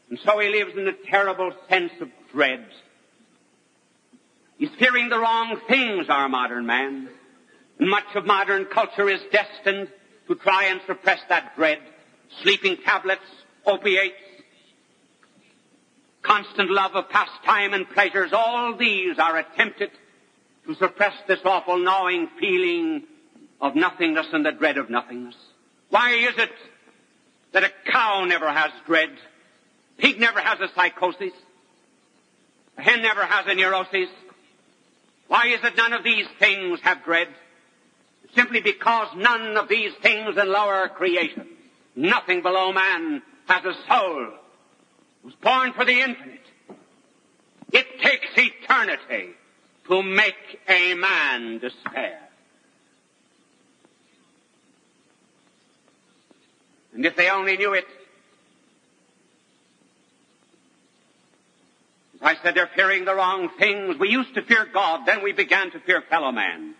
And 0.09 0.19
so 0.25 0.39
he 0.39 0.49
lives 0.49 0.71
in 0.75 0.87
a 0.87 0.93
terrible 1.09 1.51
sense 1.69 1.91
of 2.01 2.09
dread. 2.31 2.65
He's 4.57 4.69
fearing 4.79 5.09
the 5.09 5.19
wrong 5.19 5.59
things, 5.67 6.07
our 6.09 6.27
modern 6.27 6.65
man. 6.65 7.09
And 7.79 7.89
much 7.89 8.15
of 8.15 8.25
modern 8.25 8.65
culture 8.65 9.09
is 9.09 9.21
destined 9.31 9.87
to 10.27 10.35
try 10.35 10.65
and 10.65 10.81
suppress 10.85 11.19
that 11.29 11.55
dread. 11.55 11.79
Sleeping 12.41 12.77
tablets, 12.83 13.21
opiates, 13.65 14.15
constant 16.21 16.69
love 16.69 16.95
of 16.95 17.09
pastime 17.09 17.73
and 17.73 17.89
pleasures, 17.89 18.31
all 18.33 18.75
these 18.75 19.17
are 19.17 19.37
attempted 19.37 19.91
to 20.67 20.75
suppress 20.75 21.13
this 21.27 21.39
awful 21.45 21.77
gnawing 21.77 22.29
feeling 22.39 23.03
of 23.61 23.75
nothingness 23.75 24.27
and 24.33 24.45
the 24.45 24.51
dread 24.51 24.77
of 24.77 24.89
nothingness. 24.89 25.35
Why 25.89 26.11
is 26.11 26.37
it 26.37 26.51
that 27.53 27.63
a 27.63 27.71
cow 27.91 28.25
never 28.25 28.51
has 28.51 28.71
dread? 28.85 29.09
Pig 29.99 30.19
never 30.19 30.39
has 30.39 30.59
a 30.59 30.73
psychosis. 30.73 31.33
A 32.77 32.81
hen 32.81 33.01
never 33.01 33.23
has 33.23 33.45
a 33.47 33.53
neurosis. 33.53 34.09
Why 35.27 35.47
is 35.47 35.59
it 35.63 35.75
none 35.75 35.93
of 35.93 36.03
these 36.03 36.25
things 36.39 36.79
have 36.81 37.03
dread? 37.03 37.27
Simply 38.33 38.61
because 38.61 39.09
none 39.15 39.57
of 39.57 39.67
these 39.67 39.91
things 40.01 40.37
in 40.37 40.51
lower 40.51 40.87
creation, 40.87 41.47
nothing 41.95 42.41
below 42.41 42.71
man, 42.71 43.21
has 43.47 43.63
a 43.65 43.73
soul. 43.87 44.27
It 44.27 45.25
was 45.25 45.35
born 45.41 45.73
for 45.73 45.83
the 45.83 45.99
infinite. 45.99 46.39
It 47.71 47.99
takes 48.01 48.27
eternity 48.35 49.33
to 49.89 50.01
make 50.01 50.59
a 50.67 50.93
man 50.93 51.59
despair. 51.59 52.19
And 56.93 57.05
if 57.05 57.15
they 57.15 57.29
only 57.29 57.57
knew 57.57 57.73
it, 57.73 57.85
I 62.21 62.35
said, 62.43 62.55
they're 62.55 62.69
fearing 62.75 63.05
the 63.05 63.15
wrong 63.15 63.49
things. 63.57 63.97
We 63.97 64.09
used 64.09 64.33
to 64.35 64.41
fear 64.41 64.67
God, 64.73 65.05
then 65.05 65.23
we 65.23 65.31
began 65.31 65.71
to 65.71 65.79
fear 65.79 66.03
fellow 66.09 66.31
man. 66.31 66.75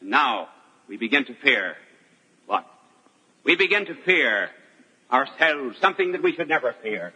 And 0.00 0.10
now 0.10 0.48
we 0.88 0.96
begin 0.96 1.24
to 1.26 1.34
fear 1.34 1.76
what? 2.46 2.66
We 3.44 3.56
begin 3.56 3.86
to 3.86 3.94
fear 4.04 4.50
ourselves, 5.10 5.78
something 5.80 6.12
that 6.12 6.22
we 6.22 6.34
should 6.34 6.48
never 6.48 6.74
fear. 6.82 7.12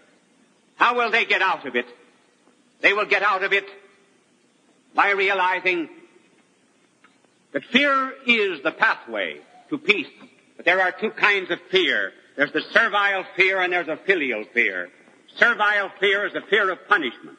How 0.77 0.97
will 0.97 1.11
they 1.11 1.25
get 1.25 1.43
out 1.43 1.67
of 1.67 1.77
it? 1.77 1.87
They 2.81 2.93
will 2.93 3.07
get 3.07 3.23
out 3.23 3.43
of 3.43 3.53
it 3.53 3.67
by 4.95 5.11
realizing 5.11 5.89
that 7.53 7.63
fear 7.73 8.13
is 8.27 8.63
the 8.63 8.73
pathway 8.73 9.41
to 9.71 9.79
peace. 9.79 10.07
But 10.57 10.65
there 10.65 10.81
are 10.81 10.93
two 10.93 11.11
kinds 11.11 11.51
of 11.51 11.59
fear. 11.71 12.13
There's 12.37 12.53
the 12.53 12.63
servile 12.73 13.25
fear 13.37 13.61
and 13.61 13.73
there's 13.73 13.89
a 13.89 13.99
filial 14.07 14.45
fear. 14.53 14.89
Servile 15.39 15.91
fear 16.01 16.27
is 16.27 16.35
a 16.35 16.47
fear 16.49 16.71
of 16.71 16.79
punishment, 16.89 17.39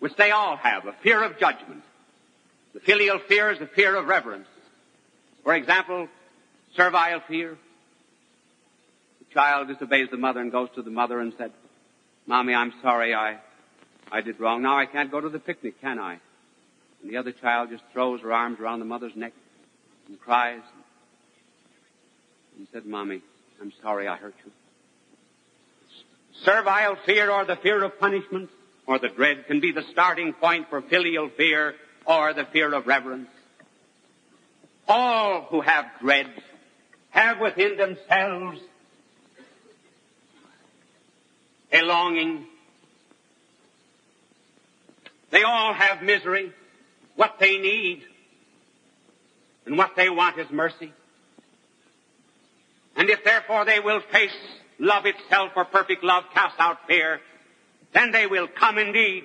which 0.00 0.16
they 0.16 0.30
all 0.30 0.56
have, 0.56 0.86
a 0.86 0.94
fear 1.02 1.22
of 1.22 1.38
judgment. 1.38 1.82
The 2.74 2.80
filial 2.80 3.20
fear 3.28 3.50
is 3.50 3.60
a 3.60 3.66
fear 3.66 3.94
of 3.94 4.06
reverence. 4.06 4.48
For 5.44 5.54
example, 5.54 6.08
servile 6.76 7.20
fear. 7.28 7.56
The 9.20 9.34
child 9.34 9.68
disobeys 9.68 10.08
the 10.10 10.16
mother 10.16 10.40
and 10.40 10.50
goes 10.50 10.68
to 10.74 10.82
the 10.82 10.90
mother 10.90 11.20
and 11.20 11.32
said, 11.38 11.52
Mommy, 12.26 12.54
I'm 12.54 12.72
sorry 12.82 13.14
I, 13.14 13.38
I 14.10 14.20
did 14.20 14.40
wrong. 14.40 14.62
Now 14.62 14.78
I 14.78 14.86
can't 14.86 15.10
go 15.10 15.20
to 15.20 15.28
the 15.28 15.38
picnic, 15.38 15.80
can 15.80 15.98
I? 15.98 16.18
And 17.02 17.10
the 17.10 17.16
other 17.16 17.32
child 17.32 17.70
just 17.70 17.82
throws 17.92 18.20
her 18.20 18.32
arms 18.32 18.58
around 18.60 18.80
the 18.80 18.84
mother's 18.84 19.16
neck 19.16 19.32
and 20.08 20.20
cries 20.20 20.60
and 22.56 22.66
said, 22.72 22.86
Mommy, 22.86 23.22
I'm 23.60 23.72
sorry 23.82 24.06
I 24.06 24.16
hurt 24.16 24.34
you. 24.44 24.52
Servile 26.44 26.96
fear 27.04 27.30
or 27.30 27.44
the 27.44 27.56
fear 27.56 27.82
of 27.84 27.98
punishment 27.98 28.50
or 28.90 28.98
the 28.98 29.08
dread 29.08 29.46
can 29.46 29.60
be 29.60 29.70
the 29.70 29.84
starting 29.92 30.32
point 30.32 30.68
for 30.68 30.82
filial 30.82 31.30
fear 31.36 31.76
or 32.04 32.34
the 32.34 32.44
fear 32.52 32.74
of 32.74 32.88
reverence. 32.88 33.28
All 34.88 35.42
who 35.42 35.60
have 35.60 35.84
dread 36.00 36.26
have 37.10 37.38
within 37.38 37.76
themselves 37.76 38.58
a 41.72 41.82
longing. 41.82 42.46
They 45.30 45.44
all 45.44 45.72
have 45.72 46.02
misery. 46.02 46.52
What 47.14 47.36
they 47.38 47.58
need 47.58 48.02
and 49.66 49.78
what 49.78 49.94
they 49.94 50.10
want 50.10 50.36
is 50.40 50.50
mercy. 50.50 50.92
And 52.96 53.08
if 53.08 53.22
therefore 53.22 53.64
they 53.64 53.78
will 53.78 54.00
face 54.10 54.34
love 54.80 55.06
itself, 55.06 55.52
or 55.54 55.64
perfect 55.66 56.02
love 56.02 56.24
casts 56.34 56.58
out 56.58 56.78
fear, 56.88 57.20
then 57.92 58.12
they 58.12 58.26
will 58.26 58.46
come 58.46 58.78
indeed 58.78 59.24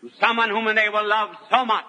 to 0.00 0.10
someone 0.20 0.50
whom 0.50 0.74
they 0.74 0.88
will 0.88 1.06
love 1.06 1.30
so 1.50 1.64
much 1.64 1.84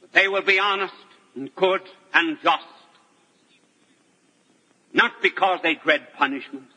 that 0.00 0.12
they 0.12 0.28
will 0.28 0.44
be 0.44 0.58
honest 0.58 0.94
and 1.34 1.54
good 1.54 1.82
and 2.12 2.38
just. 2.42 2.64
Not 4.92 5.10
because 5.22 5.58
they 5.64 5.74
dread 5.74 6.06
punishment, 6.16 6.68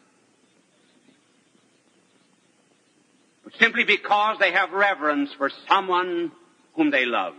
but 3.44 3.54
simply 3.60 3.84
because 3.84 4.40
they 4.40 4.52
have 4.52 4.72
reverence 4.72 5.30
for 5.38 5.52
someone 5.70 6.32
whom 6.76 6.90
they 6.90 7.06
love. 7.06 7.36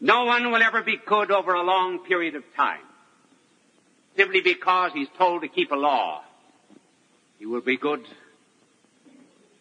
No 0.00 0.24
one 0.24 0.50
will 0.52 0.62
ever 0.62 0.82
be 0.82 0.96
good 0.96 1.30
over 1.30 1.54
a 1.54 1.62
long 1.62 2.04
period 2.04 2.36
of 2.36 2.44
time. 2.54 2.80
Simply 4.16 4.40
because 4.40 4.92
he's 4.92 5.08
told 5.16 5.42
to 5.42 5.48
keep 5.48 5.72
a 5.72 5.76
law. 5.76 6.22
He 7.38 7.46
will 7.46 7.60
be 7.60 7.76
good 7.76 8.04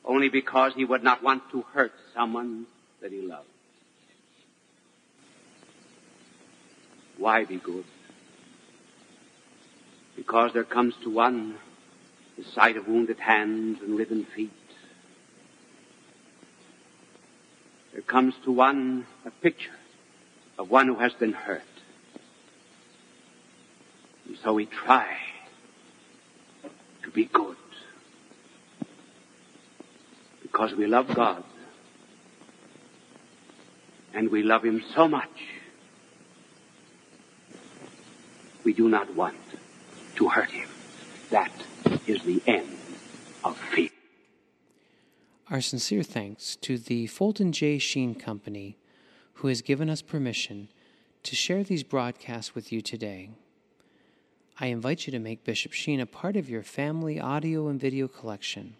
only 0.05 0.29
because 0.29 0.73
he 0.75 0.85
would 0.85 1.03
not 1.03 1.21
want 1.21 1.43
to 1.51 1.61
hurt 1.73 1.91
someone 2.13 2.65
that 3.01 3.11
he 3.11 3.21
loves. 3.21 3.47
Why 7.17 7.45
be 7.45 7.57
good? 7.57 7.85
Because 10.15 10.53
there 10.53 10.63
comes 10.63 10.93
to 11.03 11.09
one 11.09 11.55
the 12.37 12.43
sight 12.43 12.77
of 12.77 12.87
wounded 12.87 13.19
hands 13.19 13.79
and 13.81 13.97
riven 13.97 14.25
feet. 14.35 14.51
There 17.93 18.03
comes 18.03 18.35
to 18.45 18.51
one 18.51 19.07
a 19.25 19.31
picture 19.31 19.76
of 20.57 20.69
one 20.69 20.87
who 20.87 20.95
has 20.95 21.13
been 21.13 21.33
hurt. 21.33 21.61
And 24.27 24.37
so 24.43 24.53
we 24.53 24.65
try 24.65 25.17
to 27.03 27.11
be 27.11 27.25
good 27.25 27.55
because 30.41 30.73
we 30.73 30.87
love 30.87 31.13
God 31.13 31.43
and 34.13 34.29
we 34.29 34.43
love 34.43 34.65
Him 34.65 34.83
so 34.95 35.07
much 35.07 35.29
we 38.63 38.73
do 38.73 38.89
not 38.89 39.13
want 39.15 39.37
to 40.15 40.27
hurt 40.27 40.51
Him. 40.51 40.67
That 41.29 41.51
is 42.05 42.21
the 42.23 42.41
end 42.45 42.77
of 43.43 43.57
fear. 43.57 43.89
Our 45.49 45.61
sincere 45.61 46.03
thanks 46.03 46.57
to 46.57 46.77
the 46.77 47.07
Fulton 47.07 47.53
J. 47.53 47.77
Sheen 47.77 48.15
Company, 48.15 48.77
who 49.37 49.47
has 49.47 49.61
given 49.61 49.89
us 49.89 50.01
permission 50.01 50.67
to 51.23 51.33
share 51.35 51.63
these 51.63 51.83
broadcasts 51.83 52.53
with 52.55 52.71
you 52.71 52.81
today. 52.81 53.29
I 54.59 54.67
invite 54.67 55.05
you 55.05 55.11
to 55.11 55.19
make 55.19 55.43
Bishop 55.43 55.73
Sheen 55.73 55.99
a 55.99 56.07
part 56.07 56.35
of 56.35 56.49
your 56.49 56.63
family 56.63 57.19
audio 57.19 57.67
and 57.67 57.79
video 57.79 58.07
collection. 58.07 58.75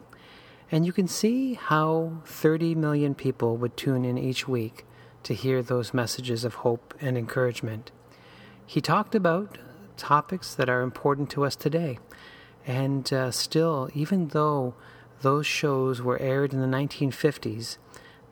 And 0.70 0.86
you 0.86 0.92
can 0.92 1.08
see 1.08 1.54
how 1.54 2.22
30 2.26 2.76
million 2.76 3.12
people 3.16 3.56
would 3.56 3.76
tune 3.76 4.04
in 4.04 4.18
each 4.18 4.46
week 4.46 4.86
to 5.24 5.34
hear 5.34 5.62
those 5.62 5.92
messages 5.92 6.44
of 6.44 6.54
hope 6.54 6.94
and 7.00 7.18
encouragement. 7.18 7.90
He 8.64 8.80
talked 8.80 9.16
about 9.16 9.58
topics 9.96 10.54
that 10.54 10.68
are 10.68 10.82
important 10.82 11.30
to 11.30 11.44
us 11.44 11.56
today. 11.56 11.98
And 12.66 13.12
uh, 13.12 13.30
still, 13.30 13.90
even 13.94 14.28
though 14.28 14.74
those 15.22 15.46
shows 15.46 16.00
were 16.00 16.18
aired 16.18 16.52
in 16.52 16.60
the 16.60 16.76
1950s, 16.76 17.78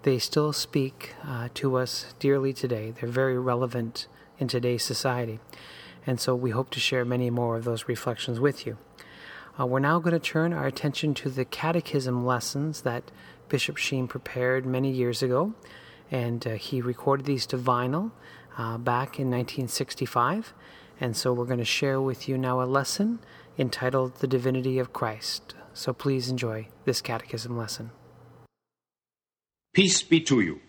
they 0.03 0.19
still 0.19 0.53
speak 0.53 1.15
uh, 1.25 1.49
to 1.55 1.77
us 1.77 2.15
dearly 2.19 2.53
today. 2.53 2.91
They're 2.91 3.09
very 3.09 3.39
relevant 3.39 4.09
in 4.39 4.49
today's 4.49 4.83
society. 4.83 5.39
And 6.07 6.19
so 6.19 6.35
we 6.35 6.51
hope 6.51 6.71
to 6.71 6.81
share 6.81 7.05
many 7.05 7.31
more 7.31 7.57
of 7.57 7.65
those 7.65 7.87
reflections 7.87 8.41
with 8.41 8.67
you. 8.67 8.79
Uh, 9.59 9.67
we're 9.67 9.79
now 9.79 9.99
going 9.99 10.13
to 10.13 10.19
turn 10.19 10.53
our 10.53 10.67
attention 10.67 11.15
to 11.15 11.29
the 11.29 11.45
catechism 11.45 12.25
lessons 12.25 12.83
that 12.83 13.11
Bishop 13.49 13.77
Sheen 13.77 14.09
prepared 14.09 14.65
many 14.65 14.91
years 14.91 15.23
ago. 15.23 15.55
And 16.11 16.47
uh, 16.47 16.51
he 16.53 16.81
recorded 16.81 17.27
these 17.27 17.47
to 17.47 17.59
vinyl 17.59 18.11
uh, 18.59 18.79
back 18.79 19.19
in 19.19 19.31
1965. 19.31 20.53
And 21.03 21.17
so 21.17 21.33
we're 21.33 21.47
going 21.47 21.59
to 21.59 21.65
share 21.65 22.01
with 22.01 22.29
you 22.29 22.39
now 22.39 22.63
a 22.63 22.65
lesson 22.65 23.19
entitled 23.59 24.15
The 24.21 24.29
Divinity 24.29 24.79
of 24.79 24.93
Christ. 24.93 25.57
So 25.75 25.93
please 25.93 26.29
enjoy 26.29 26.69
this 26.85 27.01
catechism 27.01 27.59
lesson. 27.59 27.91
Peace 29.75 30.01
be 30.01 30.21
to 30.21 30.41
you. 30.41 30.61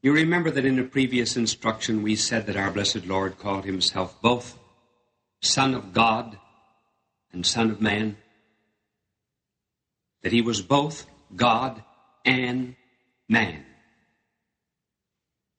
You 0.00 0.12
remember 0.12 0.48
that 0.52 0.64
in 0.64 0.78
a 0.78 0.84
previous 0.84 1.36
instruction 1.36 2.04
we 2.04 2.14
said 2.14 2.46
that 2.46 2.54
our 2.54 2.70
blessed 2.70 3.04
Lord 3.04 3.36
called 3.36 3.64
himself 3.64 4.22
both 4.22 4.56
Son 5.42 5.74
of 5.74 5.92
God 5.92 6.38
and 7.32 7.44
Son 7.44 7.68
of 7.68 7.80
Man? 7.80 8.16
That 10.22 10.30
he 10.30 10.40
was 10.40 10.62
both 10.62 11.04
God 11.34 11.82
and 12.24 12.76
man. 13.28 13.64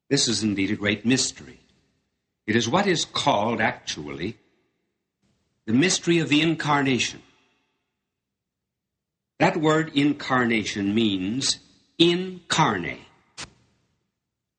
This 0.09 0.29
is 0.29 0.41
indeed 0.41 0.71
a 0.71 0.77
great 0.77 1.05
mystery. 1.05 1.58
It 2.49 2.55
is 2.55 2.67
what 2.67 2.87
is 2.87 3.05
called 3.05 3.61
actually 3.61 4.35
the 5.67 5.73
mystery 5.73 6.17
of 6.17 6.29
the 6.29 6.41
incarnation. 6.41 7.21
That 9.37 9.55
word 9.55 9.91
incarnation 9.93 10.95
means 10.95 11.59
incarnate 11.99 13.01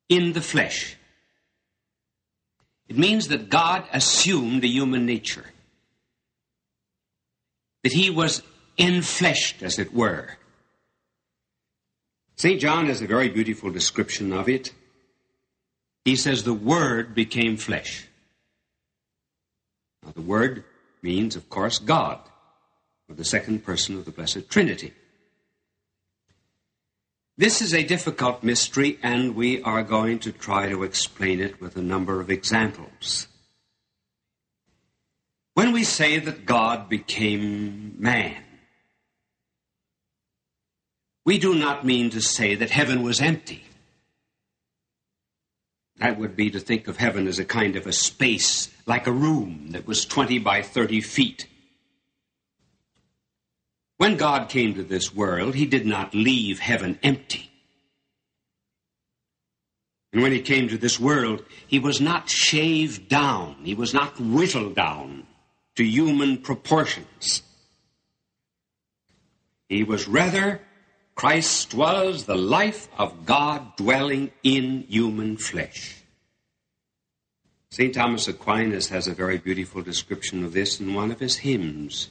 in 0.08 0.34
the 0.34 0.40
flesh. 0.40 0.94
It 2.88 2.96
means 2.96 3.26
that 3.26 3.50
God 3.50 3.82
assumed 3.92 4.62
a 4.62 4.68
human 4.68 5.04
nature, 5.04 5.46
that 7.82 7.92
he 7.92 8.08
was 8.08 8.44
enfleshed, 8.78 9.64
as 9.64 9.80
it 9.80 9.92
were. 9.92 10.36
St. 12.36 12.60
John 12.60 12.86
has 12.86 13.02
a 13.02 13.08
very 13.08 13.30
beautiful 13.30 13.72
description 13.72 14.32
of 14.32 14.48
it. 14.48 14.72
He 16.04 16.16
says, 16.16 16.42
The 16.42 16.54
Word 16.54 17.14
became 17.14 17.56
flesh. 17.56 18.06
Now, 20.02 20.12
the 20.12 20.22
Word 20.22 20.64
means, 21.02 21.36
of 21.36 21.48
course, 21.50 21.78
God, 21.78 22.18
or 23.08 23.14
the 23.14 23.24
second 23.24 23.64
person 23.64 23.96
of 23.96 24.04
the 24.04 24.10
Blessed 24.10 24.48
Trinity. 24.48 24.92
This 27.36 27.62
is 27.62 27.72
a 27.72 27.82
difficult 27.82 28.42
mystery, 28.42 28.98
and 29.02 29.34
we 29.34 29.62
are 29.62 29.82
going 29.82 30.18
to 30.20 30.32
try 30.32 30.68
to 30.68 30.82
explain 30.82 31.40
it 31.40 31.60
with 31.60 31.76
a 31.76 31.82
number 31.82 32.20
of 32.20 32.30
examples. 32.30 33.28
When 35.54 35.72
we 35.72 35.84
say 35.84 36.18
that 36.18 36.46
God 36.46 36.88
became 36.88 37.96
man, 37.98 38.42
we 41.24 41.38
do 41.38 41.54
not 41.54 41.84
mean 41.84 42.10
to 42.10 42.20
say 42.20 42.54
that 42.54 42.70
heaven 42.70 43.02
was 43.02 43.20
empty. 43.20 43.64
That 46.00 46.18
would 46.18 46.34
be 46.34 46.50
to 46.50 46.58
think 46.58 46.88
of 46.88 46.96
heaven 46.96 47.26
as 47.26 47.38
a 47.38 47.44
kind 47.44 47.76
of 47.76 47.86
a 47.86 47.92
space, 47.92 48.70
like 48.86 49.06
a 49.06 49.12
room 49.12 49.68
that 49.72 49.86
was 49.86 50.06
20 50.06 50.38
by 50.38 50.62
30 50.62 51.02
feet. 51.02 51.46
When 53.98 54.16
God 54.16 54.48
came 54.48 54.74
to 54.74 54.82
this 54.82 55.14
world, 55.14 55.54
he 55.54 55.66
did 55.66 55.84
not 55.84 56.14
leave 56.14 56.58
heaven 56.58 56.98
empty. 57.02 57.50
And 60.12 60.22
when 60.22 60.32
he 60.32 60.40
came 60.40 60.68
to 60.68 60.78
this 60.78 60.98
world, 60.98 61.44
he 61.66 61.78
was 61.78 62.00
not 62.00 62.30
shaved 62.30 63.08
down, 63.08 63.56
he 63.62 63.74
was 63.74 63.92
not 63.92 64.18
whittled 64.18 64.74
down 64.74 65.26
to 65.76 65.84
human 65.84 66.38
proportions. 66.38 67.42
He 69.68 69.84
was 69.84 70.08
rather, 70.08 70.62
Christ 71.20 71.74
was 71.74 72.24
the 72.24 72.34
life 72.34 72.88
of 72.96 73.26
God 73.26 73.76
dwelling 73.76 74.30
in 74.42 74.84
human 74.88 75.36
flesh. 75.36 76.02
St. 77.70 77.94
Thomas 77.94 78.26
Aquinas 78.26 78.88
has 78.88 79.06
a 79.06 79.12
very 79.12 79.36
beautiful 79.36 79.82
description 79.82 80.42
of 80.46 80.54
this 80.54 80.80
in 80.80 80.94
one 80.94 81.10
of 81.10 81.20
his 81.20 81.36
hymns. 81.36 82.08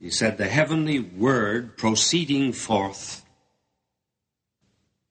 He 0.00 0.08
said, 0.08 0.38
The 0.38 0.48
heavenly 0.48 0.98
word 0.98 1.76
proceeding 1.76 2.54
forth, 2.54 3.26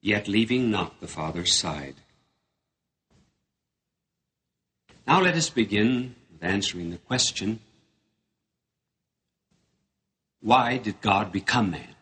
yet 0.01 0.27
leaving 0.27 0.71
not 0.71 0.99
the 1.01 1.07
Father's 1.07 1.53
side. 1.53 1.97
Now 5.05 5.21
let 5.21 5.35
us 5.35 5.51
begin 5.51 6.15
with 6.31 6.43
answering 6.43 6.89
the 6.89 6.97
question 6.97 7.59
why 10.45 10.77
did 10.77 11.01
God 11.01 11.31
become 11.31 11.71
man? 11.71 11.95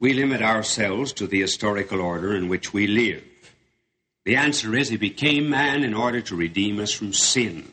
We 0.00 0.14
limit 0.14 0.40
ourselves 0.40 1.12
to 1.14 1.26
the 1.26 1.42
historical 1.42 2.00
order 2.00 2.34
in 2.34 2.48
which 2.48 2.72
we 2.72 2.86
live. 2.86 3.22
The 4.24 4.36
answer 4.36 4.74
is 4.74 4.88
he 4.88 4.96
became 4.96 5.50
man 5.50 5.84
in 5.84 5.92
order 5.92 6.22
to 6.22 6.34
redeem 6.34 6.80
us 6.80 6.92
from 6.92 7.12
sin. 7.12 7.70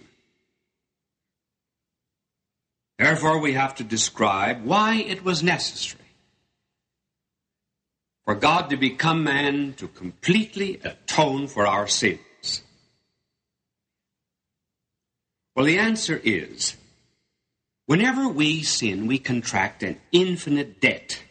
Therefore, 3.00 3.39
we 3.39 3.54
have 3.54 3.76
to 3.76 3.86
describe 3.86 4.65
why 4.65 4.96
it 4.96 5.24
was 5.24 5.41
necessary 5.41 6.04
for 8.26 8.36
God 8.36 8.70
to 8.72 8.76
become 8.76 9.24
man 9.24 9.76
to 9.78 9.88
completely 9.88 10.82
atone 10.84 11.48
for 11.48 11.65
our 11.65 11.88
sins. 11.88 12.63
Well, 15.56 15.65
the 15.65 15.80
answer 15.80 16.20
is 16.22 16.76
Whenever 17.88 18.28
we 18.28 18.63
sin, 18.63 19.08
we 19.08 19.17
contract 19.17 19.82
an 19.82 19.97
infinite 20.12 20.82
debt. 20.82 21.23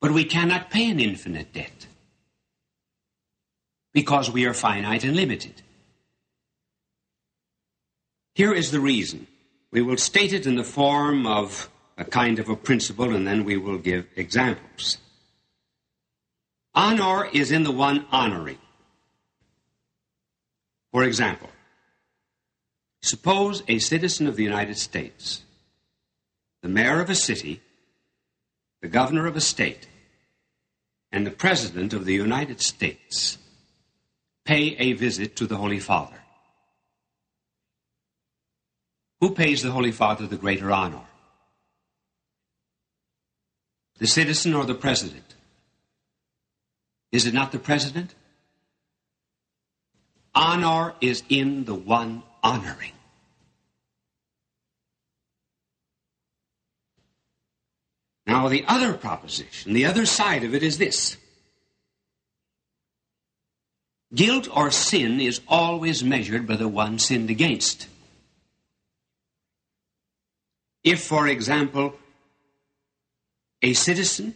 But 0.00 0.12
we 0.12 0.24
cannot 0.24 0.70
pay 0.70 0.88
an 0.88 1.00
infinite 1.00 1.52
debt 1.52 1.86
because 3.92 4.30
we 4.30 4.46
are 4.46 4.54
finite 4.54 5.02
and 5.02 5.16
limited. 5.16 5.62
Here 8.36 8.54
is 8.54 8.70
the 8.70 8.80
reason. 8.80 9.26
We 9.72 9.82
will 9.82 9.96
state 9.96 10.32
it 10.32 10.46
in 10.46 10.54
the 10.54 10.62
form 10.62 11.26
of 11.26 11.68
a 11.98 12.04
kind 12.04 12.38
of 12.38 12.48
a 12.48 12.54
principle 12.54 13.16
and 13.16 13.26
then 13.26 13.44
we 13.44 13.56
will 13.56 13.78
give 13.78 14.06
examples. 14.14 14.98
Honor 16.72 17.26
is 17.32 17.50
in 17.50 17.64
the 17.64 17.72
one 17.72 18.06
honoring. 18.12 18.58
For 20.92 21.02
example, 21.02 21.50
suppose 23.06 23.62
a 23.68 23.78
citizen 23.78 24.26
of 24.26 24.36
the 24.36 24.42
United 24.42 24.76
States, 24.76 25.42
the 26.62 26.68
mayor 26.68 27.00
of 27.00 27.08
a 27.08 27.14
city, 27.14 27.60
the 28.82 28.88
governor 28.88 29.26
of 29.26 29.36
a 29.36 29.40
state, 29.40 29.86
and 31.12 31.24
the 31.24 31.30
president 31.30 31.92
of 31.92 32.04
the 32.04 32.14
United 32.14 32.60
States 32.60 33.38
pay 34.44 34.76
a 34.78 34.92
visit 34.94 35.36
to 35.36 35.46
the 35.46 35.56
Holy 35.56 35.78
Father. 35.78 36.18
Who 39.20 39.30
pays 39.30 39.62
the 39.62 39.70
Holy 39.70 39.92
Father 39.92 40.26
the 40.26 40.36
greater 40.36 40.72
honor? 40.72 41.06
The 43.98 44.06
citizen 44.06 44.52
or 44.52 44.64
the 44.64 44.74
president? 44.74 45.34
Is 47.12 47.26
it 47.26 47.32
not 47.32 47.52
the 47.52 47.58
president? 47.58 48.14
Honor 50.34 50.94
is 51.00 51.22
in 51.30 51.64
the 51.64 51.74
one 51.74 52.22
honoring. 52.42 52.95
Now, 58.26 58.48
the 58.48 58.64
other 58.66 58.92
proposition, 58.94 59.72
the 59.72 59.84
other 59.84 60.04
side 60.04 60.42
of 60.42 60.54
it 60.54 60.62
is 60.62 60.78
this 60.78 61.16
guilt 64.14 64.48
or 64.52 64.70
sin 64.70 65.20
is 65.20 65.40
always 65.46 66.02
measured 66.02 66.46
by 66.46 66.56
the 66.56 66.68
one 66.68 66.98
sinned 66.98 67.30
against. 67.30 67.88
If, 70.82 71.02
for 71.02 71.26
example, 71.28 71.94
a 73.62 73.72
citizen, 73.74 74.34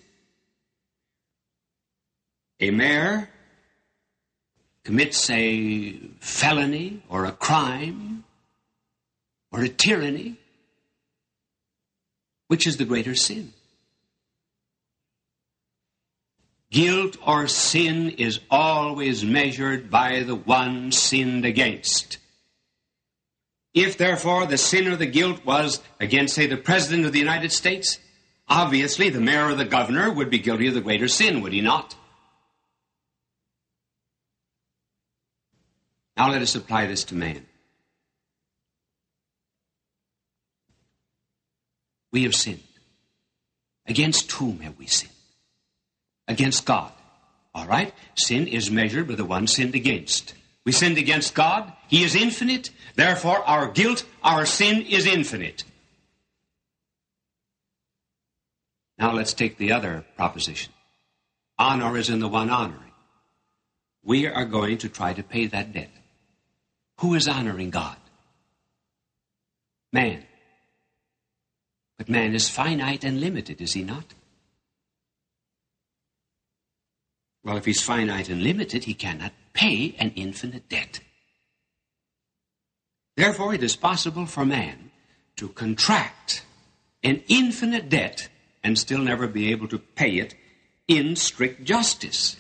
a 2.59 2.71
mayor, 2.71 3.29
commits 4.85 5.31
a 5.31 5.93
felony 6.21 7.03
or 7.09 7.25
a 7.25 7.33
crime 7.33 8.25
or 9.53 9.63
a 9.63 9.69
tyranny, 9.69 10.37
which 12.49 12.67
is 12.67 12.77
the 12.77 12.85
greater 12.85 13.15
sin? 13.15 13.53
Guilt 16.71 17.17
or 17.27 17.49
sin 17.49 18.11
is 18.11 18.41
always 18.49 19.25
measured 19.25 19.91
by 19.91 20.23
the 20.23 20.37
one 20.37 20.93
sinned 20.93 21.45
against. 21.45 22.19
If, 23.75 23.99
therefore, 23.99 24.47
the 24.47 24.59
sin 24.59 24.87
or 24.87 24.97
the 24.97 25.07
guilt 25.07 25.45
was 25.45 25.81
against, 25.99 26.35
say, 26.35 26.47
the 26.47 26.57
President 26.57 27.07
of 27.07 27.13
the 27.13 27.19
United 27.19 27.53
States, 27.53 27.99
obviously 28.49 29.11
the 29.11 29.21
mayor 29.21 29.47
or 29.47 29.55
the 29.55 29.65
governor 29.65 30.13
would 30.13 30.31
be 30.31 30.39
guilty 30.39 30.69
of 30.69 30.75
the 30.75 30.81
greater 30.81 31.09
sin, 31.09 31.41
would 31.41 31.53
he 31.53 31.61
not? 31.61 31.95
Now 36.17 36.31
let 36.31 36.43
us 36.43 36.55
apply 36.55 36.87
this 36.87 37.05
to 37.05 37.15
man. 37.15 37.47
We 42.13 42.25
have 42.25 42.35
sinned. 42.35 42.63
Against 43.87 44.31
whom 44.33 44.61
have 44.61 44.79
we 44.79 44.87
sinned? 44.87 45.13
Against 46.31 46.65
God. 46.65 46.93
All 47.55 47.67
right? 47.67 47.93
Sin 48.15 48.47
is 48.47 48.71
measured 48.71 49.09
by 49.09 49.17
the 49.17 49.25
one 49.25 49.47
sinned 49.47 49.75
against. 49.75 50.35
We 50.65 50.73
sinned 50.73 50.99
against 50.99 51.35
God. 51.35 51.73
He 51.89 52.05
is 52.05 52.15
infinite. 52.15 52.71
Therefore, 52.95 53.39
our 53.47 53.69
guilt, 53.69 54.05
our 54.23 54.47
sin 54.47 54.83
is 54.83 55.07
infinite. 55.07 55.65
Now 58.99 59.13
let's 59.13 59.35
take 59.35 59.57
the 59.57 59.73
other 59.73 60.05
proposition. 60.17 60.73
Honor 61.59 61.97
is 61.97 62.09
in 62.09 62.21
the 62.21 62.29
one 62.29 62.51
honoring. 62.51 62.93
We 64.05 64.27
are 64.27 64.45
going 64.45 64.79
to 64.79 64.89
try 64.89 65.13
to 65.13 65.23
pay 65.23 65.47
that 65.47 65.73
debt. 65.73 65.91
Who 66.99 67.15
is 67.15 67.27
honoring 67.27 67.71
God? 67.71 67.97
Man. 69.93 70.25
But 71.99 72.09
man 72.09 72.35
is 72.35 72.49
finite 72.49 73.05
and 73.05 73.21
limited, 73.21 73.61
is 73.61 73.73
he 73.73 73.83
not? 73.83 74.05
Well, 77.43 77.57
if 77.57 77.65
he's 77.65 77.83
finite 77.83 78.29
and 78.29 78.43
limited, 78.43 78.85
he 78.85 78.95
cannot 78.95 79.33
pay 79.53 79.95
an 79.99 80.13
infinite 80.15 80.69
debt. 80.69 81.01
Therefore, 83.17 83.55
it 83.55 83.63
is 83.63 83.77
possible 83.77 84.27
for 84.27 84.45
man 84.45 84.91
to 85.37 85.49
contract 85.49 86.45
an 87.03 87.23
infinite 87.29 87.89
debt 87.89 88.29
and 88.63 88.79
still 88.79 89.01
never 89.01 89.27
be 89.27 89.51
able 89.51 89.69
to 89.69 89.79
pay 89.79 90.19
it 90.19 90.35
in 90.87 91.17
strict 91.17 91.65
justice. 91.65 92.37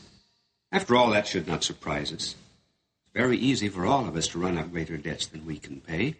After 0.73 0.95
all, 0.97 1.11
that 1.11 1.27
should 1.27 1.49
not 1.49 1.65
surprise 1.65 2.13
us. 2.13 2.35
It's 2.35 3.15
very 3.15 3.39
easy 3.39 3.69
for 3.69 3.87
all 3.87 4.07
of 4.07 4.17
us 4.17 4.29
to 4.29 4.39
run 4.39 4.59
up 4.59 4.71
greater 4.71 4.97
debts 4.97 5.27
than 5.27 5.47
we 5.47 5.59
can 5.59 5.81
pay. 5.81 6.17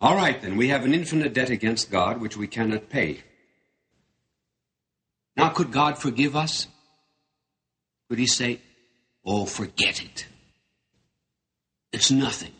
All 0.00 0.16
right, 0.16 0.40
then, 0.42 0.56
we 0.56 0.68
have 0.68 0.84
an 0.84 0.94
infinite 0.94 1.32
debt 1.32 1.50
against 1.50 1.90
God 1.90 2.20
which 2.20 2.36
we 2.36 2.48
cannot 2.48 2.90
pay. 2.90 3.22
Now, 5.36 5.48
could 5.48 5.72
God 5.72 5.98
forgive 5.98 6.36
us? 6.36 6.66
Could 8.08 8.18
He 8.18 8.26
say, 8.26 8.60
Oh, 9.24 9.46
forget 9.46 10.02
it? 10.02 10.26
It's 11.92 12.10
nothing. 12.10 12.52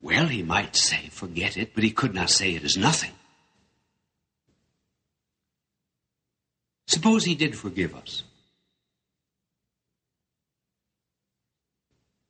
Well, 0.00 0.26
He 0.26 0.42
might 0.42 0.74
say, 0.76 1.08
Forget 1.10 1.56
it, 1.56 1.74
but 1.74 1.84
He 1.84 1.90
could 1.90 2.14
not 2.14 2.30
say 2.30 2.54
it 2.54 2.64
is 2.64 2.76
nothing. 2.76 3.12
Suppose 6.86 7.24
He 7.24 7.34
did 7.34 7.56
forgive 7.56 7.94
us. 7.94 8.22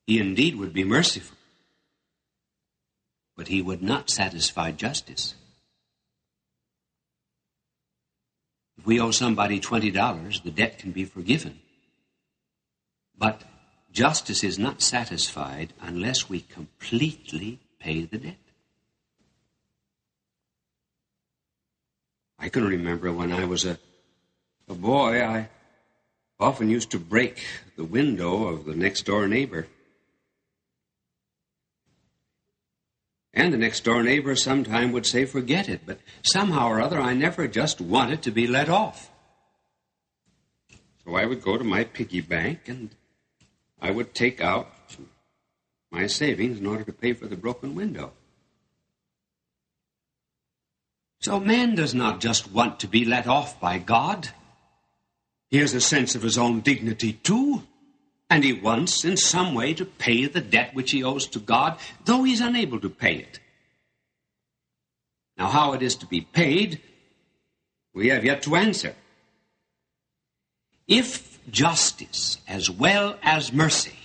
He 0.06 0.20
indeed 0.20 0.56
would 0.56 0.72
be 0.72 0.84
merciful, 0.84 1.36
but 3.36 3.48
He 3.48 3.60
would 3.60 3.82
not 3.82 4.08
satisfy 4.08 4.70
justice. 4.70 5.34
If 8.78 8.86
we 8.86 9.00
owe 9.00 9.10
somebody 9.10 9.60
$20, 9.60 10.42
the 10.42 10.50
debt 10.50 10.78
can 10.78 10.92
be 10.92 11.04
forgiven. 11.04 11.60
But 13.16 13.42
justice 13.92 14.44
is 14.44 14.58
not 14.58 14.82
satisfied 14.82 15.72
unless 15.80 16.28
we 16.28 16.40
completely 16.40 17.60
pay 17.78 18.02
the 18.04 18.18
debt. 18.18 18.36
I 22.38 22.48
can 22.48 22.66
remember 22.66 23.12
when 23.12 23.32
I 23.32 23.44
was 23.44 23.64
a, 23.64 23.78
a 24.68 24.74
boy, 24.74 25.24
I 25.24 25.48
often 26.38 26.68
used 26.68 26.90
to 26.90 26.98
break 26.98 27.42
the 27.76 27.84
window 27.84 28.48
of 28.48 28.66
the 28.66 28.74
next 28.74 29.06
door 29.06 29.26
neighbor. 29.26 29.66
And 33.36 33.52
the 33.52 33.58
next 33.58 33.84
door 33.84 34.02
neighbor 34.02 34.34
sometime 34.34 34.92
would 34.92 35.04
say, 35.04 35.26
forget 35.26 35.68
it. 35.68 35.82
But 35.84 36.00
somehow 36.22 36.68
or 36.68 36.80
other, 36.80 36.98
I 36.98 37.12
never 37.12 37.46
just 37.46 37.82
wanted 37.82 38.22
to 38.22 38.30
be 38.30 38.46
let 38.46 38.70
off. 38.70 39.10
So 41.04 41.14
I 41.14 41.26
would 41.26 41.42
go 41.42 41.58
to 41.58 41.62
my 41.62 41.84
piggy 41.84 42.22
bank 42.22 42.60
and 42.66 42.90
I 43.80 43.90
would 43.90 44.14
take 44.14 44.40
out 44.40 44.72
my 45.90 46.06
savings 46.06 46.58
in 46.58 46.66
order 46.66 46.82
to 46.84 46.92
pay 46.92 47.12
for 47.12 47.26
the 47.26 47.36
broken 47.36 47.74
window. 47.74 48.12
So 51.20 51.38
man 51.38 51.74
does 51.74 51.94
not 51.94 52.20
just 52.20 52.50
want 52.50 52.80
to 52.80 52.88
be 52.88 53.04
let 53.04 53.26
off 53.26 53.60
by 53.60 53.78
God. 53.78 54.30
He 55.50 55.58
has 55.58 55.74
a 55.74 55.80
sense 55.80 56.14
of 56.14 56.22
his 56.22 56.38
own 56.38 56.60
dignity 56.60 57.12
too. 57.12 57.64
And 58.28 58.42
he 58.42 58.52
wants, 58.52 59.04
in 59.04 59.16
some 59.16 59.54
way, 59.54 59.72
to 59.74 59.84
pay 59.84 60.26
the 60.26 60.40
debt 60.40 60.74
which 60.74 60.90
he 60.90 61.04
owes 61.04 61.26
to 61.28 61.38
God, 61.38 61.78
though 62.04 62.24
he's 62.24 62.40
unable 62.40 62.80
to 62.80 62.90
pay 62.90 63.16
it. 63.16 63.38
Now, 65.36 65.48
how 65.48 65.74
it 65.74 65.82
is 65.82 65.96
to 65.96 66.06
be 66.06 66.22
paid, 66.22 66.80
we 67.94 68.08
have 68.08 68.24
yet 68.24 68.42
to 68.42 68.56
answer. 68.56 68.94
If 70.88 71.38
justice 71.50 72.38
as 72.48 72.70
well 72.70 73.18
as 73.22 73.52
mercy 73.52 73.96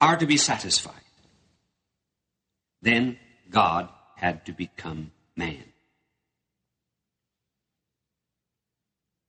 are 0.00 0.16
to 0.16 0.26
be 0.26 0.36
satisfied, 0.36 0.94
then 2.82 3.18
God 3.50 3.88
had 4.16 4.46
to 4.46 4.52
become 4.52 5.12
man. 5.34 5.64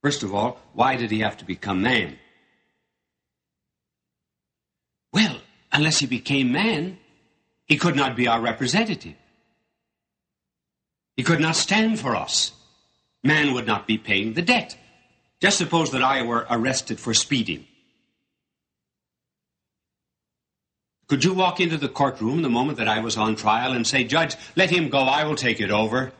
First 0.02 0.22
of 0.22 0.34
all, 0.34 0.58
why 0.74 0.96
did 0.96 1.10
he 1.10 1.20
have 1.20 1.36
to 1.38 1.44
become 1.44 1.82
man? 1.82 2.18
Unless 5.72 5.98
he 5.98 6.06
became 6.06 6.52
man, 6.52 6.98
he 7.66 7.76
could 7.76 7.96
not 7.96 8.16
be 8.16 8.28
our 8.28 8.40
representative. 8.40 9.14
He 11.16 11.22
could 11.22 11.40
not 11.40 11.56
stand 11.56 11.98
for 11.98 12.14
us. 12.16 12.52
Man 13.22 13.52
would 13.54 13.66
not 13.66 13.86
be 13.86 13.98
paying 13.98 14.34
the 14.34 14.42
debt. 14.42 14.76
Just 15.40 15.58
suppose 15.58 15.90
that 15.90 16.02
I 16.02 16.22
were 16.22 16.46
arrested 16.48 16.98
for 16.98 17.12
speeding. 17.14 17.66
Could 21.08 21.24
you 21.24 21.32
walk 21.32 21.58
into 21.58 21.78
the 21.78 21.88
courtroom 21.88 22.42
the 22.42 22.50
moment 22.50 22.78
that 22.78 22.88
I 22.88 23.00
was 23.00 23.16
on 23.16 23.34
trial 23.34 23.72
and 23.72 23.86
say, 23.86 24.04
Judge, 24.04 24.36
let 24.56 24.70
him 24.70 24.90
go, 24.90 24.98
I 24.98 25.24
will 25.24 25.36
take 25.36 25.60
it 25.60 25.70
over? 25.70 26.12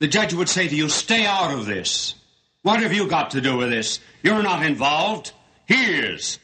The 0.00 0.08
judge 0.08 0.34
would 0.34 0.48
say 0.48 0.68
to 0.68 0.74
you, 0.74 0.88
Stay 0.88 1.26
out 1.26 1.52
of 1.52 1.66
this. 1.66 2.14
What 2.62 2.80
have 2.80 2.92
you 2.92 3.08
got 3.08 3.32
to 3.32 3.40
do 3.40 3.56
with 3.56 3.70
this? 3.70 4.00
You're 4.22 4.42
not 4.42 4.64
involved. 4.64 5.32
He 5.66 5.74
is. 5.74 6.38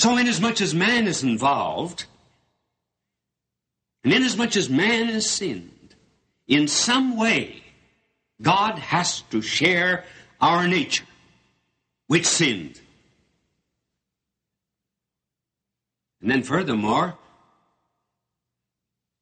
So, 0.00 0.16
inasmuch 0.16 0.62
as 0.62 0.74
man 0.74 1.06
is 1.06 1.22
involved, 1.22 2.06
and 4.02 4.14
inasmuch 4.14 4.56
as 4.56 4.70
man 4.70 5.08
has 5.08 5.28
sinned, 5.28 5.94
in 6.48 6.68
some 6.68 7.18
way, 7.18 7.62
God 8.40 8.78
has 8.78 9.20
to 9.30 9.42
share 9.42 10.06
our 10.40 10.66
nature, 10.66 11.04
which 12.06 12.24
sinned. 12.24 12.80
And 16.22 16.30
then, 16.30 16.44
furthermore, 16.44 17.18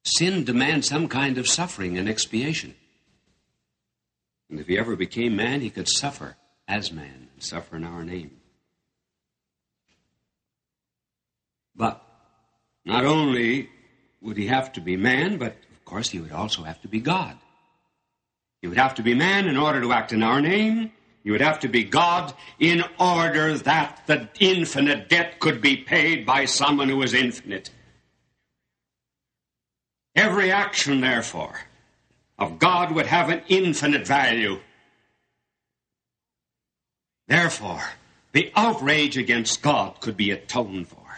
sin 0.05 0.45
demands 0.45 0.87
some 0.87 1.09
kind 1.09 1.37
of 1.37 1.45
suffering 1.45 1.97
and 1.97 2.07
expiation. 2.07 2.73
And 4.49 4.61
if 4.61 4.67
he 4.67 4.77
ever 4.77 4.95
became 4.95 5.35
man, 5.35 5.59
he 5.59 5.71
could 5.71 5.89
suffer 5.89 6.37
as 6.69 6.89
man 6.89 7.27
and 7.33 7.43
suffer 7.43 7.75
in 7.75 7.83
our 7.83 8.05
name. 8.05 8.38
But 11.79 12.03
not 12.83 13.05
only 13.05 13.69
would 14.21 14.35
he 14.35 14.47
have 14.47 14.73
to 14.73 14.81
be 14.81 14.97
man, 14.97 15.37
but 15.37 15.55
of 15.71 15.85
course 15.85 16.09
he 16.09 16.19
would 16.19 16.33
also 16.33 16.63
have 16.63 16.81
to 16.81 16.89
be 16.89 16.99
God. 16.99 17.37
He 18.61 18.67
would 18.67 18.77
have 18.77 18.95
to 18.95 19.01
be 19.01 19.13
man 19.13 19.47
in 19.47 19.55
order 19.55 19.79
to 19.79 19.93
act 19.93 20.11
in 20.11 20.21
our 20.21 20.41
name. 20.41 20.91
He 21.23 21.31
would 21.31 21.39
have 21.39 21.61
to 21.61 21.69
be 21.69 21.85
God 21.85 22.33
in 22.59 22.83
order 22.99 23.57
that 23.59 24.03
the 24.07 24.27
infinite 24.41 25.07
debt 25.07 25.39
could 25.39 25.61
be 25.61 25.77
paid 25.77 26.25
by 26.25 26.43
someone 26.43 26.89
who 26.89 27.01
is 27.01 27.13
infinite. 27.13 27.69
Every 30.15 30.51
action, 30.51 30.99
therefore, 30.99 31.61
of 32.37 32.59
God 32.59 32.91
would 32.91 33.05
have 33.05 33.29
an 33.29 33.41
infinite 33.47 34.05
value. 34.05 34.59
Therefore, 37.29 37.83
the 38.33 38.51
outrage 38.53 39.15
against 39.15 39.61
God 39.61 40.01
could 40.01 40.17
be 40.17 40.31
atoned 40.31 40.89
for. 40.89 41.08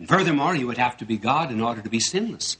And 0.00 0.08
furthermore, 0.08 0.54
he 0.54 0.64
would 0.64 0.78
have 0.78 0.96
to 0.96 1.04
be 1.04 1.18
God 1.18 1.52
in 1.52 1.60
order 1.60 1.82
to 1.82 1.90
be 1.90 2.00
sinless. 2.00 2.56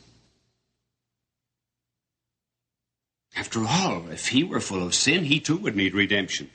After 3.34 3.64
all, 3.66 4.11
if 4.11 4.28
he 4.28 4.45
were 4.45 4.61
full 4.61 4.86
of 4.86 4.95
sin, 4.95 5.24
he 5.24 5.41
too 5.41 5.57
would 5.57 5.74
need 5.74 5.95
redemption. 5.95 6.51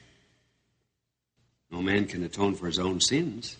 No 1.71 1.81
man 1.81 2.05
can 2.05 2.23
atone 2.23 2.53
for 2.53 2.67
his 2.67 2.77
own 2.77 3.01
sins. 3.01 3.57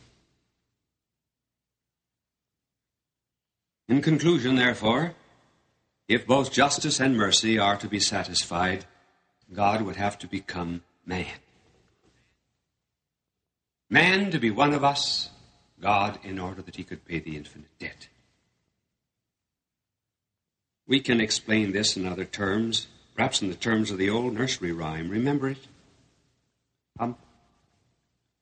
In 3.88 4.04
conclusion, 4.04 4.56
therefore, 4.56 5.16
if 6.08 6.28
both 6.28 6.52
justice 6.52 7.00
and 7.00 7.18
mercy 7.18 7.58
are 7.58 7.78
to 7.78 7.88
be 7.88 8.00
satisfied, 8.00 8.86
God 9.52 9.82
would 9.82 9.96
have 9.96 10.20
to 10.20 10.28
become 10.28 10.84
man. 11.08 11.26
Man 13.90 14.30
to 14.30 14.38
be 14.38 14.52
one 14.52 14.74
of 14.74 14.84
us, 14.84 15.32
God 15.80 16.20
in 16.24 16.40
order 16.40 16.62
that 16.62 16.76
he 16.76 16.84
could 16.84 17.06
pay 17.06 17.20
the 17.20 17.36
infinite 17.36 17.78
debt. 17.80 18.08
We 20.88 21.00
can 21.00 21.20
explain 21.20 21.72
this 21.72 21.98
in 21.98 22.06
other 22.06 22.26
terms, 22.26 22.88
perhaps 23.16 23.42
in 23.42 23.50
the 23.50 23.56
terms 23.56 23.92
of 23.92 23.98
the 23.98 24.10
old 24.10 24.34
nursery 24.34 24.72
rhyme. 24.72 25.10
Remember 25.10 25.50
it? 25.50 25.68
Hump, 27.00 27.20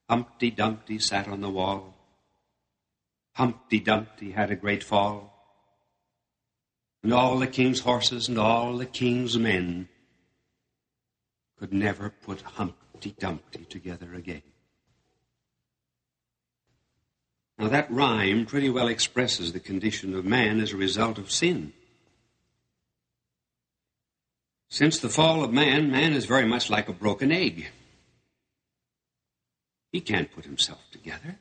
Humpty 0.08 0.50
Dumpty 0.50 0.98
sat 0.98 1.26
on 1.26 1.40
the 1.40 1.50
wall. 1.50 1.94
Humpty 3.32 3.80
Dumpty 3.80 4.32
had 4.32 4.50
a 4.50 4.56
great 4.56 4.84
fall. 4.84 5.30
And 7.02 7.12
all 7.12 7.38
the 7.38 7.46
king's 7.46 7.80
horses 7.80 8.28
and 8.28 8.38
all 8.38 8.76
the 8.76 8.86
king's 8.86 9.36
men 9.36 9.88
could 11.58 11.72
never 11.72 12.10
put 12.10 12.42
Humpty 12.42 13.14
Dumpty 13.18 13.64
together 13.64 14.14
again. 14.14 14.42
Now, 17.58 17.68
that 17.68 17.90
rhyme 17.90 18.46
pretty 18.46 18.68
well 18.68 18.88
expresses 18.88 19.52
the 19.52 19.60
condition 19.60 20.14
of 20.14 20.24
man 20.24 20.60
as 20.60 20.72
a 20.72 20.76
result 20.76 21.18
of 21.18 21.30
sin. 21.30 21.72
Since 24.68 24.98
the 24.98 25.08
fall 25.08 25.44
of 25.44 25.52
man, 25.52 25.90
man 25.90 26.14
is 26.14 26.26
very 26.26 26.46
much 26.46 26.68
like 26.68 26.88
a 26.88 26.92
broken 26.92 27.30
egg. 27.30 27.68
He 29.92 30.00
can't 30.00 30.32
put 30.32 30.44
himself 30.44 30.80
together. 30.90 31.38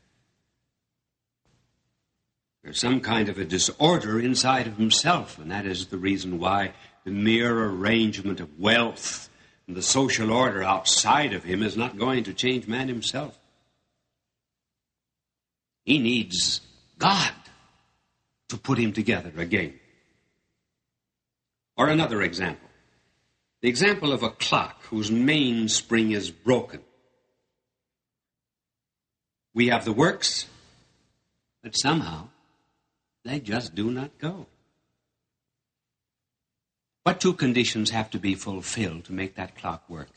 There's 2.64 2.80
some 2.80 3.02
kind 3.02 3.28
of 3.28 3.40
a 3.40 3.44
disorder 3.44 4.20
inside 4.20 4.68
of 4.68 4.78
himself, 4.78 5.40
and 5.40 5.50
that 5.50 5.66
is 5.66 5.88
the 5.88 5.98
reason 5.98 6.38
why 6.38 6.74
the 7.04 7.12
mere 7.12 7.66
arrangement 7.66 8.40
of 8.40 8.60
wealth 8.60 9.30
and 9.68 9.76
the 9.76 9.82
social 9.82 10.32
order 10.32 10.64
outside 10.64 11.34
of 11.34 11.44
him 11.44 11.64
is 11.64 11.76
not 11.76 11.98
going 11.98 12.24
to 12.26 12.34
change 12.34 12.68
man 12.68 12.88
himself. 12.88 13.40
He 15.84 16.00
needs 16.00 16.62
God 16.98 17.34
to 18.50 18.58
put 18.58 18.78
him 18.78 18.94
together 18.94 19.32
again. 19.38 19.80
Or 21.76 21.88
another 21.88 22.22
example 22.22 22.70
the 23.64 23.70
example 23.70 24.12
of 24.12 24.24
a 24.24 24.30
clock 24.30 24.84
whose 24.88 25.10
mainspring 25.10 26.12
is 26.12 26.30
broken. 26.30 26.82
We 29.54 29.68
have 29.68 29.86
the 29.86 29.94
works, 29.94 30.48
but 31.64 31.72
somehow 31.78 32.28
they 33.24 33.40
just 33.40 33.74
do 33.74 33.90
not 33.90 34.18
go. 34.20 34.48
What 37.04 37.22
two 37.22 37.32
conditions 37.32 37.92
have 37.92 38.10
to 38.10 38.20
be 38.20 38.36
fulfilled 38.36 39.06
to 39.06 39.14
make 39.14 39.36
that 39.36 39.56
clock 39.56 39.90
work? 39.90 40.12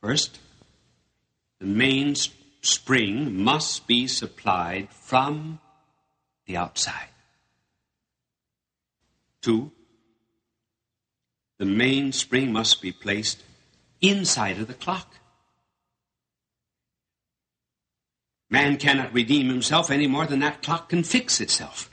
First, 0.00 0.38
the 1.58 1.66
main 1.66 2.14
spring 2.64 3.42
must 3.42 3.86
be 3.86 4.06
supplied 4.06 4.88
from 4.90 5.60
the 6.46 6.56
outside. 6.56 7.08
Two, 9.42 9.70
the 11.58 11.64
main 11.66 12.12
spring 12.12 12.52
must 12.52 12.80
be 12.80 12.92
placed 12.92 13.42
inside 14.00 14.58
of 14.58 14.66
the 14.66 14.74
clock. 14.74 15.14
Man 18.50 18.76
cannot 18.76 19.12
redeem 19.12 19.48
himself 19.48 19.90
any 19.90 20.06
more 20.06 20.26
than 20.26 20.40
that 20.40 20.62
clock 20.62 20.88
can 20.88 21.02
fix 21.02 21.40
itself. 21.40 21.90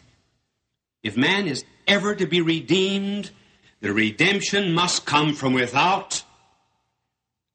If 1.04 1.18
man 1.18 1.48
is 1.48 1.64
ever 1.88 2.16
to 2.16 2.26
be 2.26 2.42
redeemed, 2.42 3.32
the 3.82 3.94
redemption 3.94 4.74
must 4.74 5.06
come 5.06 5.34
from 5.34 5.54
without 5.54 6.24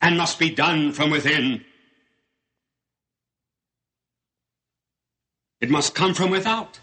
and 0.00 0.18
must 0.18 0.38
be 0.38 0.50
done 0.50 0.92
from 0.92 1.10
within. 1.10 1.64
It 5.60 5.70
must 5.70 5.94
come 5.94 6.14
from 6.14 6.30
without. 6.30 6.80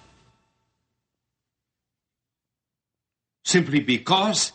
Simply 3.46 3.80
because 3.80 4.52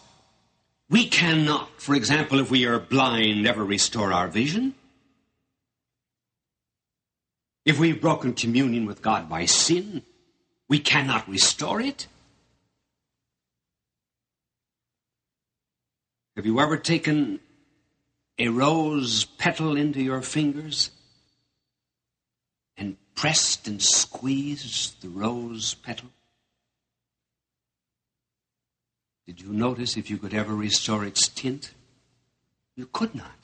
we 0.90 1.06
cannot, 1.06 1.68
for 1.80 1.94
example, 1.94 2.40
if 2.40 2.50
we 2.50 2.66
are 2.66 2.78
blind, 2.78 3.46
ever 3.46 3.64
restore 3.64 4.12
our 4.12 4.28
vision. 4.28 4.74
If 7.64 7.78
we've 7.78 8.00
broken 8.00 8.32
communion 8.32 8.86
with 8.86 9.02
God 9.02 9.28
by 9.28 9.44
sin, 9.44 10.02
we 10.68 10.78
cannot 10.78 11.28
restore 11.28 11.80
it. 11.80 12.06
Have 16.34 16.46
you 16.46 16.58
ever 16.60 16.76
taken 16.76 17.40
a 18.38 18.48
rose 18.48 19.24
petal 19.24 19.76
into 19.76 20.00
your 20.00 20.22
fingers 20.22 20.90
pressed 23.18 23.66
and 23.66 23.82
squeezed 23.82 25.02
the 25.02 25.08
rose 25.08 25.74
petal? 25.74 26.08
Did 29.26 29.40
you 29.40 29.52
notice 29.52 29.96
if 29.96 30.08
you 30.08 30.18
could 30.18 30.32
ever 30.32 30.54
restore 30.54 31.04
its 31.04 31.26
tint? 31.26 31.74
You 32.76 32.86
could 32.86 33.16
not. 33.16 33.34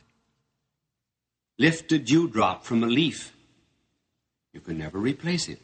Lift 1.59 1.91
a 1.91 1.99
dewdrop 1.99 2.63
from 2.63 2.85
a 2.85 2.87
leaf. 2.87 3.35
You 4.53 4.61
could 4.61 4.79
never 4.79 4.97
replace 4.97 5.49
it. 5.49 5.61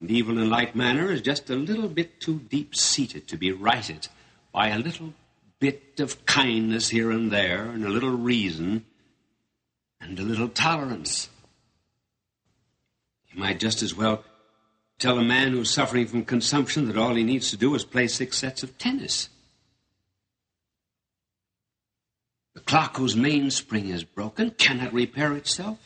And 0.00 0.08
evil 0.08 0.38
in 0.38 0.48
like 0.48 0.76
manner 0.76 1.10
is 1.10 1.20
just 1.20 1.50
a 1.50 1.56
little 1.56 1.88
bit 1.88 2.20
too 2.20 2.38
deep 2.48 2.76
seated 2.76 3.26
to 3.26 3.36
be 3.36 3.50
righted 3.50 4.06
by 4.52 4.68
a 4.68 4.78
little 4.78 5.14
bit 5.58 5.98
of 5.98 6.26
kindness 6.26 6.90
here 6.90 7.10
and 7.10 7.32
there, 7.32 7.64
and 7.64 7.84
a 7.84 7.88
little 7.88 8.16
reason, 8.16 8.84
and 10.00 10.16
a 10.20 10.22
little 10.22 10.48
tolerance. 10.48 11.28
You 13.36 13.42
might 13.42 13.60
just 13.60 13.82
as 13.82 13.94
well 13.94 14.24
tell 14.98 15.18
a 15.18 15.22
man 15.22 15.52
who's 15.52 15.70
suffering 15.70 16.06
from 16.06 16.24
consumption 16.24 16.86
that 16.86 16.96
all 16.96 17.14
he 17.14 17.22
needs 17.22 17.50
to 17.50 17.58
do 17.58 17.74
is 17.74 17.84
play 17.84 18.08
six 18.08 18.38
sets 18.38 18.62
of 18.62 18.78
tennis. 18.78 19.28
The 22.54 22.62
clock 22.62 22.96
whose 22.96 23.14
mainspring 23.14 23.90
is 23.90 24.04
broken 24.04 24.52
cannot 24.52 24.94
repair 24.94 25.34
itself. 25.34 25.78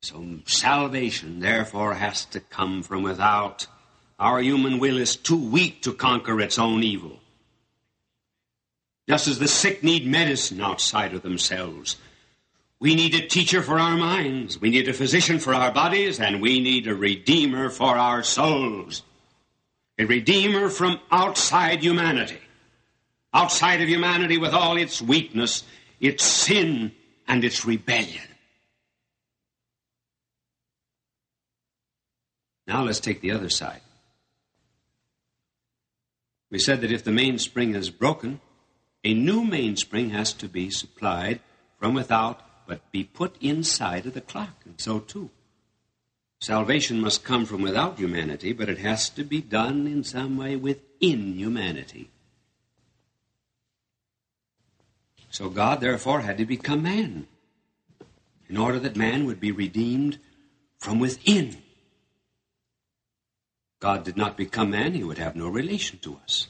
So 0.00 0.24
salvation, 0.46 1.40
therefore, 1.40 1.94
has 1.94 2.24
to 2.26 2.38
come 2.38 2.84
from 2.84 3.02
without. 3.02 3.66
Our 4.20 4.40
human 4.40 4.78
will 4.78 4.96
is 4.96 5.16
too 5.16 5.50
weak 5.50 5.82
to 5.82 5.92
conquer 5.92 6.40
its 6.40 6.56
own 6.56 6.84
evil. 6.84 7.18
Just 9.08 9.26
as 9.26 9.40
the 9.40 9.48
sick 9.48 9.82
need 9.82 10.06
medicine 10.06 10.60
outside 10.60 11.14
of 11.14 11.22
themselves, 11.22 11.96
we 12.78 12.94
need 12.94 13.14
a 13.14 13.26
teacher 13.26 13.62
for 13.62 13.78
our 13.78 13.96
minds, 13.96 14.60
we 14.60 14.70
need 14.70 14.88
a 14.88 14.92
physician 14.92 15.38
for 15.38 15.54
our 15.54 15.72
bodies, 15.72 16.20
and 16.20 16.42
we 16.42 16.60
need 16.60 16.86
a 16.86 16.94
redeemer 16.94 17.70
for 17.70 17.96
our 17.96 18.22
souls. 18.22 19.02
A 19.98 20.04
redeemer 20.04 20.68
from 20.68 21.00
outside 21.10 21.82
humanity. 21.82 22.38
Outside 23.32 23.80
of 23.80 23.88
humanity 23.88 24.36
with 24.36 24.52
all 24.52 24.76
its 24.76 25.00
weakness, 25.00 25.64
its 26.00 26.22
sin, 26.22 26.92
and 27.26 27.44
its 27.44 27.64
rebellion. 27.64 28.22
Now 32.66 32.82
let's 32.84 33.00
take 33.00 33.20
the 33.20 33.30
other 33.30 33.48
side. 33.48 33.80
We 36.50 36.58
said 36.58 36.80
that 36.82 36.92
if 36.92 37.04
the 37.04 37.12
mainspring 37.12 37.74
is 37.74 37.90
broken, 37.90 38.40
a 39.02 39.14
new 39.14 39.44
mainspring 39.44 40.10
has 40.10 40.32
to 40.34 40.48
be 40.48 40.70
supplied 40.70 41.40
from 41.78 41.94
without, 41.94 42.40
but 42.66 42.90
be 42.92 43.04
put 43.04 43.36
inside 43.40 44.06
of 44.06 44.14
the 44.14 44.20
clock, 44.20 44.62
and 44.64 44.80
so 44.80 44.98
too. 44.98 45.30
Salvation 46.40 47.00
must 47.00 47.24
come 47.24 47.46
from 47.46 47.62
without 47.62 47.98
humanity, 47.98 48.52
but 48.52 48.68
it 48.68 48.78
has 48.78 49.08
to 49.10 49.24
be 49.24 49.40
done 49.40 49.86
in 49.86 50.04
some 50.04 50.36
way 50.36 50.56
within 50.56 51.34
humanity. 51.34 52.10
So 55.30 55.48
God, 55.48 55.80
therefore, 55.80 56.20
had 56.20 56.38
to 56.38 56.46
become 56.46 56.82
man 56.82 57.26
in 58.48 58.56
order 58.56 58.78
that 58.78 58.96
man 58.96 59.24
would 59.26 59.40
be 59.40 59.52
redeemed 59.52 60.18
from 60.78 60.98
within. 60.98 61.56
God 63.80 64.04
did 64.04 64.16
not 64.16 64.36
become 64.36 64.70
man, 64.70 64.94
he 64.94 65.04
would 65.04 65.18
have 65.18 65.36
no 65.36 65.48
relation 65.48 65.98
to 66.00 66.18
us. 66.22 66.48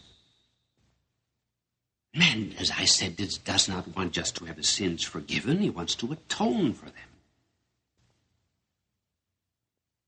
Man, 2.16 2.54
as 2.58 2.70
I 2.70 2.86
said, 2.86 3.16
does 3.16 3.68
not 3.68 3.94
want 3.94 4.12
just 4.12 4.36
to 4.36 4.46
have 4.46 4.56
his 4.56 4.70
sins 4.70 5.04
forgiven, 5.04 5.58
he 5.58 5.68
wants 5.68 5.94
to 5.96 6.12
atone 6.12 6.72
for 6.72 6.86
them. 6.86 7.10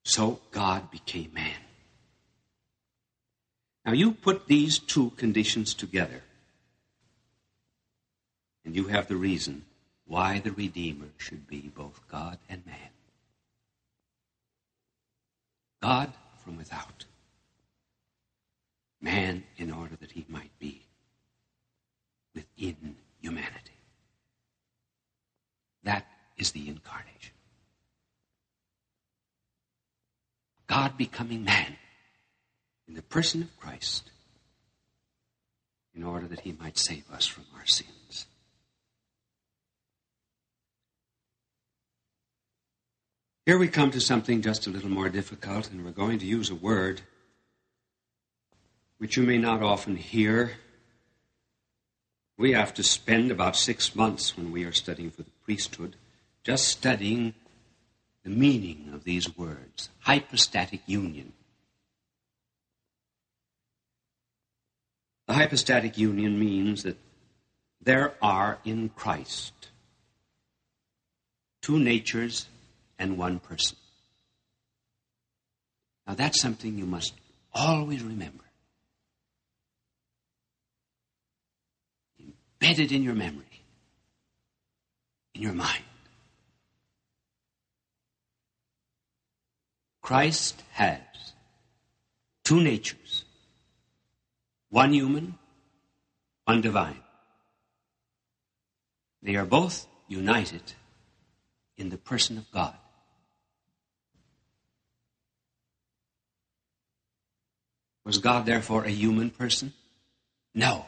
So 0.05 0.41
God 0.51 0.91
became 0.91 1.35
man. 1.35 1.61
Now 3.85 3.93
you 3.93 4.13
put 4.13 4.47
these 4.47 4.79
two 4.79 5.11
conditions 5.17 5.75
together, 5.75 6.23
and 8.65 8.75
you 8.75 8.85
have 8.85 9.09
the 9.09 9.17
reason 9.17 9.67
why 10.07 10.41
the 10.41 10.53
Redeemer 10.53 11.09
should 11.19 11.47
be 11.47 11.71
both 11.75 12.01
God 12.11 12.39
and 12.49 12.65
man. 12.65 12.91
God 15.83 16.15
from 16.43 16.57
without 16.57 17.05
man 18.99 19.45
in 19.59 19.71
order 19.71 19.97
that 19.97 20.13
he 20.13 20.25
might 20.29 20.59
be 20.59 20.88
within 22.39 22.97
humanity. 23.20 23.72
That 25.82 26.07
is 26.36 26.53
the 26.53 26.68
incarnation. 26.68 27.34
God 30.66 30.97
becoming 30.97 31.45
man 31.45 31.76
in 32.86 32.95
the 32.95 33.03
person 33.03 33.43
of 33.43 33.59
Christ 33.59 34.11
in 35.95 36.05
order 36.05 36.26
that 36.28 36.41
he 36.41 36.53
might 36.53 36.78
save 36.78 37.11
us 37.11 37.26
from 37.26 37.45
our 37.57 37.66
sins. 37.66 38.26
Here 43.47 43.59
we 43.59 43.68
come 43.68 43.91
to 43.93 44.01
something 44.01 44.43
just 44.43 44.66
a 44.66 44.70
little 44.70 44.91
more 44.91 45.09
difficult, 45.09 45.70
and 45.70 45.84
we're 45.84 45.91
going 45.91 46.18
to 46.18 46.26
use 46.26 46.51
a 46.51 46.55
word 46.55 47.01
which 48.99 49.16
you 49.16 49.22
may 49.22 49.39
not 49.39 49.62
often 49.62 49.97
hear. 49.97 50.53
We 52.39 52.53
have 52.53 52.72
to 52.74 52.84
spend 52.84 53.30
about 53.30 53.57
six 53.57 53.97
months 53.97 54.36
when 54.36 54.53
we 54.53 54.64
are 54.64 54.72
studying 54.72 55.11
for 55.11 55.22
the 55.22 55.30
priesthood 55.45 55.97
just 56.45 56.68
studying 56.68 57.34
the 58.22 58.30
meaning 58.30 58.91
of 58.95 59.05
these 59.05 59.36
words 59.36 59.91
hypostatic 60.01 60.80
union. 60.86 61.32
The 65.26 65.34
hypostatic 65.34 65.99
union 65.99 66.39
means 66.39 66.84
that 66.84 66.97
there 67.82 68.14
are 68.22 68.59
in 68.64 68.89
Christ 68.91 69.53
two 71.61 71.78
natures 71.78 72.47
and 72.99 73.18
one 73.18 73.41
person. 73.41 73.76
Now, 76.07 76.14
that's 76.14 76.41
something 76.41 76.78
you 76.78 76.86
must 76.86 77.12
always 77.53 78.03
remember. 78.03 78.47
Embedded 82.61 82.93
in 82.93 83.03
your 83.03 83.15
memory, 83.15 83.63
in 85.35 85.43
your 85.43 85.53
mind. 85.53 85.85
Christ 90.03 90.63
has 90.73 91.01
two 92.45 92.61
natures 92.61 93.25
one 94.71 94.93
human, 94.93 95.35
one 96.45 96.61
divine. 96.61 97.01
They 99.23 99.37
are 99.37 99.47
both 99.47 99.87
united 100.09 100.63
in 101.77 101.89
the 101.89 101.97
person 101.97 102.39
of 102.39 102.51
God. 102.51 102.75
Was 108.05 108.19
God 108.19 108.47
therefore 108.47 108.85
a 108.85 108.91
human 108.91 109.31
person? 109.31 109.73
No. 110.55 110.87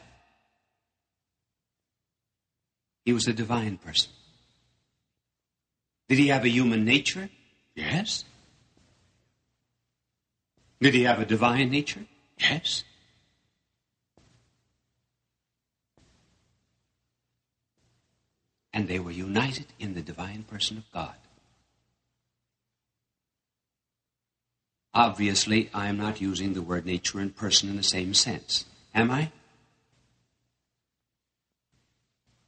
He 3.05 3.13
was 3.13 3.27
a 3.27 3.33
divine 3.33 3.77
person. 3.77 4.11
Did 6.07 6.19
he 6.19 6.27
have 6.27 6.43
a 6.43 6.49
human 6.49 6.85
nature? 6.85 7.29
Yes. 7.75 8.25
Did 10.79 10.93
he 10.93 11.03
have 11.03 11.19
a 11.19 11.25
divine 11.25 11.69
nature? 11.69 12.05
Yes. 12.39 12.83
And 18.73 18.87
they 18.87 18.99
were 18.99 19.11
united 19.11 19.67
in 19.79 19.93
the 19.93 20.01
divine 20.01 20.43
person 20.43 20.77
of 20.77 20.91
God. 20.91 21.15
Obviously, 24.93 25.69
I 25.73 25.87
am 25.87 25.97
not 25.97 26.19
using 26.19 26.53
the 26.53 26.61
word 26.61 26.85
nature 26.85 27.19
and 27.19 27.35
person 27.35 27.69
in 27.69 27.77
the 27.77 27.83
same 27.83 28.13
sense. 28.13 28.65
Am 28.93 29.09
I? 29.09 29.31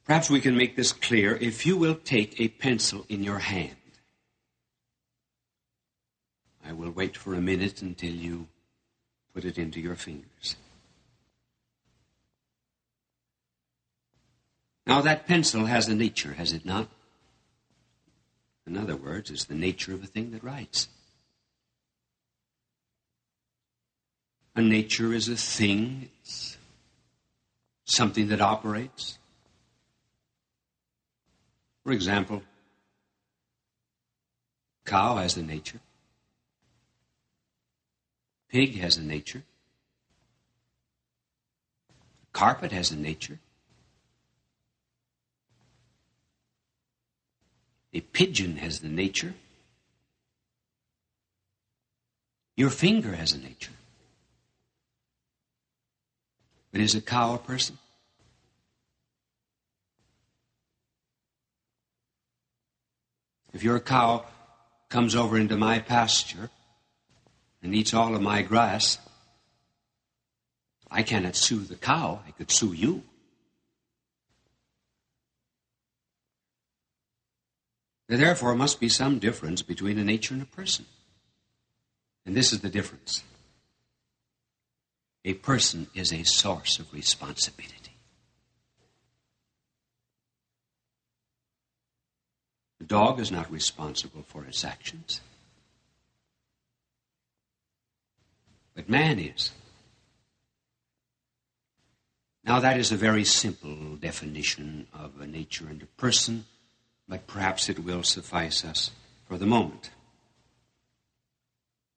Perhaps 0.04 0.28
we 0.28 0.40
can 0.40 0.56
make 0.56 0.76
this 0.76 0.92
clear 0.92 1.36
if 1.36 1.64
you 1.64 1.76
will 1.76 1.94
take 1.94 2.38
a 2.38 2.48
pencil 2.48 3.06
in 3.08 3.22
your 3.22 3.38
hand. 3.38 3.76
I 6.66 6.72
will 6.72 6.90
wait 6.90 7.16
for 7.16 7.34
a 7.34 7.40
minute 7.40 7.82
until 7.82 8.12
you 8.12 8.48
put 9.32 9.44
it 9.44 9.58
into 9.58 9.80
your 9.80 9.96
fingers. 9.96 10.56
Now, 14.86 15.00
that 15.00 15.26
pencil 15.26 15.64
has 15.64 15.88
a 15.88 15.94
nature, 15.94 16.34
has 16.34 16.52
it 16.52 16.66
not? 16.66 16.88
In 18.66 18.76
other 18.76 18.96
words, 18.96 19.30
it's 19.30 19.44
the 19.44 19.54
nature 19.54 19.94
of 19.94 20.02
a 20.02 20.06
thing 20.06 20.30
that 20.32 20.44
writes. 20.44 20.88
A 24.54 24.60
nature 24.60 25.12
is 25.12 25.28
a 25.28 25.36
thing, 25.36 26.10
it's 26.22 26.56
something 27.86 28.28
that 28.28 28.40
operates. 28.40 29.18
For 31.84 31.92
example, 31.92 32.42
cow 34.86 35.16
has 35.16 35.36
a 35.36 35.42
nature. 35.42 35.80
Pig 38.48 38.76
has 38.76 38.96
a 38.96 39.02
nature. 39.02 39.42
Carpet 42.32 42.72
has 42.72 42.90
a 42.90 42.96
nature. 42.96 43.38
A 47.92 48.00
pigeon 48.00 48.56
has 48.56 48.80
the 48.80 48.88
nature. 48.88 49.34
Your 52.56 52.70
finger 52.70 53.14
has 53.14 53.32
a 53.32 53.38
nature. 53.38 53.72
But 56.72 56.80
is 56.80 56.94
a 56.94 57.00
cow 57.00 57.34
a 57.34 57.38
person? 57.38 57.78
If 63.54 63.62
your 63.62 63.78
cow 63.78 64.26
comes 64.88 65.14
over 65.14 65.38
into 65.38 65.56
my 65.56 65.78
pasture 65.78 66.50
and 67.62 67.74
eats 67.74 67.94
all 67.94 68.14
of 68.14 68.20
my 68.20 68.42
grass, 68.42 68.98
I 70.90 71.04
cannot 71.04 71.36
sue 71.36 71.60
the 71.60 71.76
cow. 71.76 72.20
I 72.26 72.32
could 72.32 72.50
sue 72.50 72.72
you. 72.72 73.04
There 78.08 78.18
therefore 78.18 78.54
must 78.54 78.80
be 78.80 78.88
some 78.88 79.18
difference 79.18 79.62
between 79.62 79.98
a 79.98 80.04
nature 80.04 80.34
and 80.34 80.42
a 80.42 80.46
person. 80.46 80.84
And 82.26 82.36
this 82.36 82.52
is 82.52 82.60
the 82.60 82.68
difference. 82.68 83.22
A 85.24 85.34
person 85.34 85.86
is 85.94 86.12
a 86.12 86.24
source 86.24 86.78
of 86.78 86.92
responsibility. 86.92 87.73
The 92.84 92.88
dog 92.88 93.18
is 93.18 93.32
not 93.32 93.50
responsible 93.50 94.24
for 94.26 94.44
its 94.44 94.62
actions. 94.62 95.22
But 98.74 98.90
man 98.90 99.18
is. 99.18 99.52
Now, 102.44 102.60
that 102.60 102.78
is 102.78 102.92
a 102.92 102.96
very 102.96 103.24
simple 103.24 103.96
definition 103.96 104.86
of 104.92 105.18
a 105.18 105.26
nature 105.26 105.66
and 105.66 105.82
a 105.82 105.86
person, 105.98 106.44
but 107.08 107.26
perhaps 107.26 107.70
it 107.70 107.78
will 107.78 108.02
suffice 108.02 108.66
us 108.66 108.90
for 109.26 109.38
the 109.38 109.46
moment. 109.46 109.88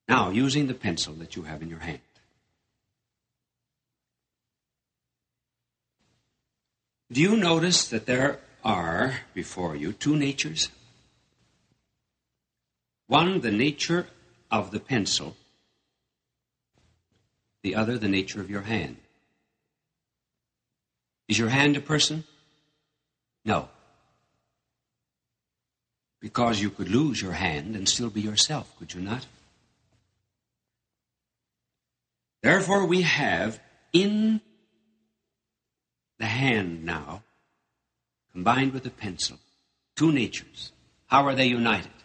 Now, 0.07 0.29
using 0.29 0.67
the 0.67 0.73
pencil 0.73 1.13
that 1.15 1.35
you 1.35 1.41
have 1.41 1.61
in 1.61 1.67
your 1.67 1.79
hand, 1.79 1.99
do 7.11 7.19
you 7.19 7.35
notice 7.35 7.89
that 7.89 8.05
there 8.05 8.39
are 8.63 9.17
before 9.33 9.75
you 9.75 9.91
two 9.91 10.15
natures? 10.15 10.69
One, 13.07 13.39
the 13.41 13.51
nature 13.51 14.07
of 14.51 14.71
the 14.71 14.79
pencil, 14.79 15.35
the 17.63 17.75
other, 17.75 17.97
the 17.97 18.09
nature 18.09 18.41
of 18.41 18.49
your 18.49 18.61
hand. 18.61 18.97
Is 21.27 21.37
your 21.37 21.49
hand 21.49 21.75
a 21.75 21.81
person? 21.81 22.25
No. 23.43 23.69
Because 26.19 26.61
you 26.61 26.69
could 26.69 26.89
lose 26.89 27.21
your 27.21 27.33
hand 27.33 27.75
and 27.75 27.87
still 27.87 28.09
be 28.09 28.21
yourself, 28.21 28.73
could 28.77 28.93
you 28.93 29.01
not? 29.01 29.25
Therefore, 32.41 32.85
we 32.85 33.01
have 33.01 33.59
in 33.93 34.41
the 36.19 36.25
hand 36.25 36.83
now, 36.83 37.23
combined 38.31 38.73
with 38.73 38.83
the 38.83 38.89
pencil, 38.89 39.37
two 39.95 40.11
natures. 40.11 40.71
How 41.07 41.25
are 41.25 41.35
they 41.35 41.47
united? 41.47 41.96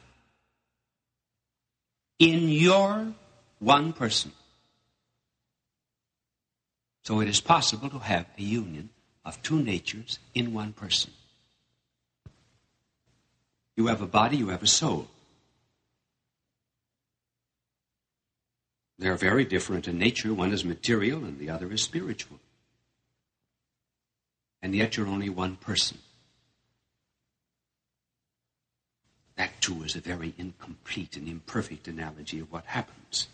In 2.23 2.49
your 2.49 3.15
one 3.59 3.93
person. 3.93 4.31
So 7.03 7.19
it 7.19 7.27
is 7.27 7.41
possible 7.41 7.91
to 7.91 7.99
have 7.99 8.27
a 8.39 8.43
union 8.43 8.91
of 9.25 9.43
two 9.43 9.61
natures 9.61 10.21
in 10.33 10.55
one 10.55 10.73
person. 10.73 11.11
You 13.75 13.89
have 13.89 14.03
a 14.03 14.07
body, 14.07 14.37
you 14.37 14.51
have 14.51 14.63
a 14.63 14.69
soul. 14.69 15.09
They're 19.01 19.17
very 19.17 19.45
different 19.45 19.89
in 19.89 19.99
nature. 19.99 20.33
One 20.33 20.53
is 20.53 20.65
material 20.65 21.25
and 21.25 21.41
the 21.41 21.51
other 21.51 21.73
is 21.73 21.83
spiritual. 21.83 22.39
And 24.63 24.77
yet 24.77 24.97
you're 24.97 25.09
only 25.09 25.29
one 25.29 25.57
person. 25.57 25.99
That, 29.37 29.61
too, 29.61 29.83
is 29.83 29.97
a 29.97 30.01
very 30.01 30.35
incomplete 30.39 31.17
and 31.17 31.27
imperfect 31.27 31.89
analogy 31.89 32.41
of 32.41 32.53
what 32.53 32.67
happens. 32.67 33.29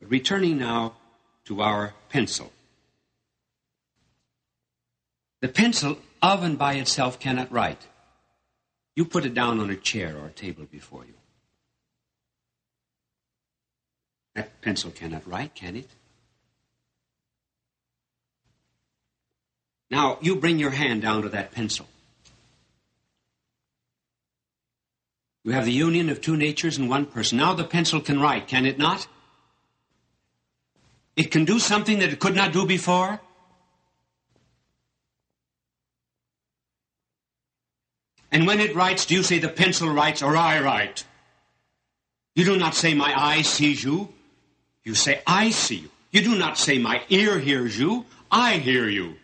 But 0.00 0.10
returning 0.10 0.58
now 0.58 0.94
to 1.46 1.62
our 1.62 1.94
pencil. 2.08 2.52
The 5.40 5.48
pencil 5.48 5.98
of 6.22 6.42
and 6.42 6.58
by 6.58 6.74
itself 6.74 7.18
cannot 7.18 7.52
write. 7.52 7.86
You 8.96 9.04
put 9.04 9.26
it 9.26 9.34
down 9.34 9.60
on 9.60 9.70
a 9.70 9.76
chair 9.76 10.16
or 10.16 10.26
a 10.26 10.32
table 10.32 10.64
before 10.70 11.04
you. 11.04 11.14
That 14.34 14.60
pencil 14.62 14.90
cannot 14.90 15.26
write, 15.26 15.54
can 15.54 15.76
it? 15.76 15.90
Now, 19.90 20.18
you 20.20 20.36
bring 20.36 20.58
your 20.58 20.70
hand 20.70 21.02
down 21.02 21.22
to 21.22 21.28
that 21.30 21.52
pencil. 21.52 21.86
You 25.44 25.52
have 25.52 25.66
the 25.66 25.72
union 25.72 26.08
of 26.08 26.22
two 26.22 26.36
natures 26.36 26.78
in 26.78 26.88
one 26.88 27.04
person. 27.04 27.38
Now 27.38 27.52
the 27.52 27.64
pencil 27.64 28.00
can 28.00 28.18
write, 28.18 28.48
can 28.48 28.64
it 28.64 28.78
not? 28.78 29.06
It 31.16 31.30
can 31.30 31.44
do 31.44 31.58
something 31.58 31.98
that 31.98 32.10
it 32.10 32.18
could 32.18 32.34
not 32.34 32.52
do 32.52 32.66
before. 32.66 33.20
And 38.32 38.46
when 38.46 38.58
it 38.58 38.74
writes, 38.74 39.06
do 39.06 39.14
you 39.14 39.22
say 39.22 39.38
the 39.38 39.48
pencil 39.48 39.90
writes 39.90 40.22
or 40.22 40.36
I 40.36 40.60
write? 40.60 41.04
You 42.34 42.44
do 42.44 42.56
not 42.56 42.74
say 42.74 42.94
my 42.94 43.12
eye 43.14 43.42
sees 43.42 43.84
you. 43.84 44.08
You 44.82 44.94
say 44.94 45.22
I 45.26 45.50
see 45.50 45.76
you. 45.76 45.90
You 46.10 46.22
do 46.22 46.36
not 46.36 46.58
say 46.58 46.78
my 46.78 47.02
ear 47.10 47.38
hears 47.38 47.78
you. 47.78 48.06
I 48.30 48.58
hear 48.58 48.88
you. 48.88 49.16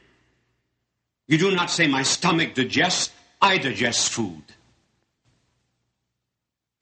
You 1.26 1.38
do 1.38 1.50
not 1.50 1.70
say 1.70 1.86
my 1.86 2.02
stomach 2.02 2.54
digests. 2.54 3.12
I 3.42 3.58
digest 3.58 4.12
food. 4.12 4.42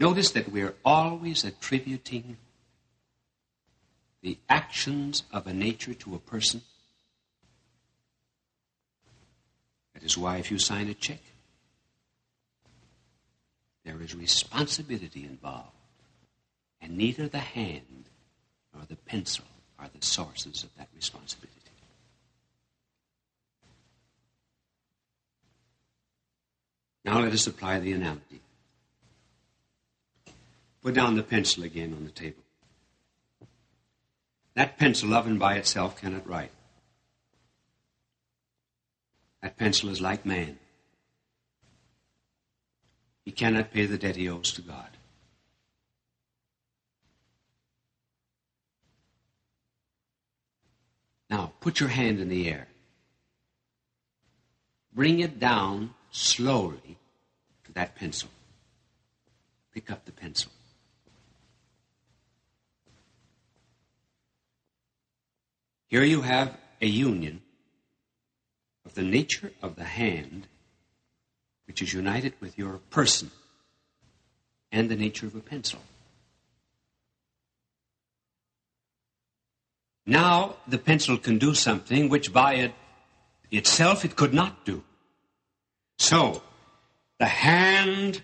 Notice 0.01 0.31
that 0.33 0.53
we're 0.53 0.75
always 0.85 1.45
attributing 1.45 2.37
the 4.23 4.39
actions 4.49 5.25
of 5.33 5.47
a 5.47 5.53
nature 5.53 5.95
to 5.95 6.15
a 6.15 6.19
person. 6.19 6.63
That 9.95 10.05
is 10.05 10.17
why 10.17 10.37
if 10.37 10.51
you 10.51 10.59
sign 10.59 10.89
a 10.89 10.95
check, 10.95 11.21
there 13.85 14.01
is 14.01 14.15
responsibility 14.15 15.25
involved. 15.25 15.73
And 16.81 16.97
neither 16.97 17.27
the 17.27 17.39
hand 17.39 18.05
nor 18.73 18.85
the 18.87 18.97
pencil 18.97 19.45
are 19.79 19.89
the 19.89 20.05
sources 20.05 20.63
of 20.63 20.71
that 20.77 20.89
responsibility. 20.95 21.55
Now 27.05 27.21
let 27.21 27.33
us 27.33 27.47
apply 27.47 27.81
the 27.81 27.93
analogy. 27.93 28.41
Put 30.89 30.95
down 30.95 31.17
the 31.17 31.23
pencil 31.23 31.65
again 31.65 31.93
on 31.93 32.05
the 32.05 32.11
table. 32.11 32.43
That 34.55 34.79
pencil 34.79 35.13
of 35.13 35.27
and 35.27 35.39
by 35.39 35.57
itself 35.57 36.01
cannot 36.01 36.27
write. 36.27 36.51
That 39.43 39.59
pencil 39.59 39.91
is 39.91 40.01
like 40.01 40.25
man. 40.25 40.59
He 43.23 43.33
cannot 43.33 43.71
pay 43.71 43.85
the 43.85 43.99
debt 43.99 44.17
he 44.17 44.31
owes 44.31 44.51
to 44.53 44.63
God. 44.63 44.89
Now, 51.29 51.53
put 51.61 51.81
your 51.81 51.91
hand 51.91 52.19
in 52.19 52.31
the 52.31 52.49
air. 52.49 52.67
Bring 54.95 55.21
it 55.21 55.39
down 55.39 55.93
slowly 56.11 56.97
to 57.67 57.73
that 57.75 57.95
pencil. 57.95 58.31
Pick 59.75 59.91
up 59.91 60.07
the 60.07 60.13
pencil. 60.13 60.51
Here 65.89 66.05
you 66.05 66.21
have 66.23 66.57
a 66.81 66.87
union 66.87 67.43
of 68.85 68.95
the 68.95 69.03
nature 69.03 69.53
of 69.63 69.77
the 69.77 69.85
hand 69.85 70.47
which 71.67 71.83
is 71.83 71.93
united 71.93 72.35
with 72.41 72.59
your 72.59 72.79
person 72.91 73.31
and 74.71 74.91
the 74.91 74.97
nature 74.97 75.27
of 75.27 75.35
a 75.35 75.41
pencil. 75.41 75.81
Now 80.07 80.57
the 80.67 80.79
pencil 80.79 81.19
can 81.19 81.39
do 81.39 81.55
something 81.55 82.09
which 82.09 82.33
by 82.33 82.55
it 82.55 82.73
itself 83.51 84.05
it 84.05 84.17
could 84.17 84.35
not 84.35 84.65
do. 84.65 84.83
So, 85.99 86.43
the 87.19 87.27
hand 87.27 88.23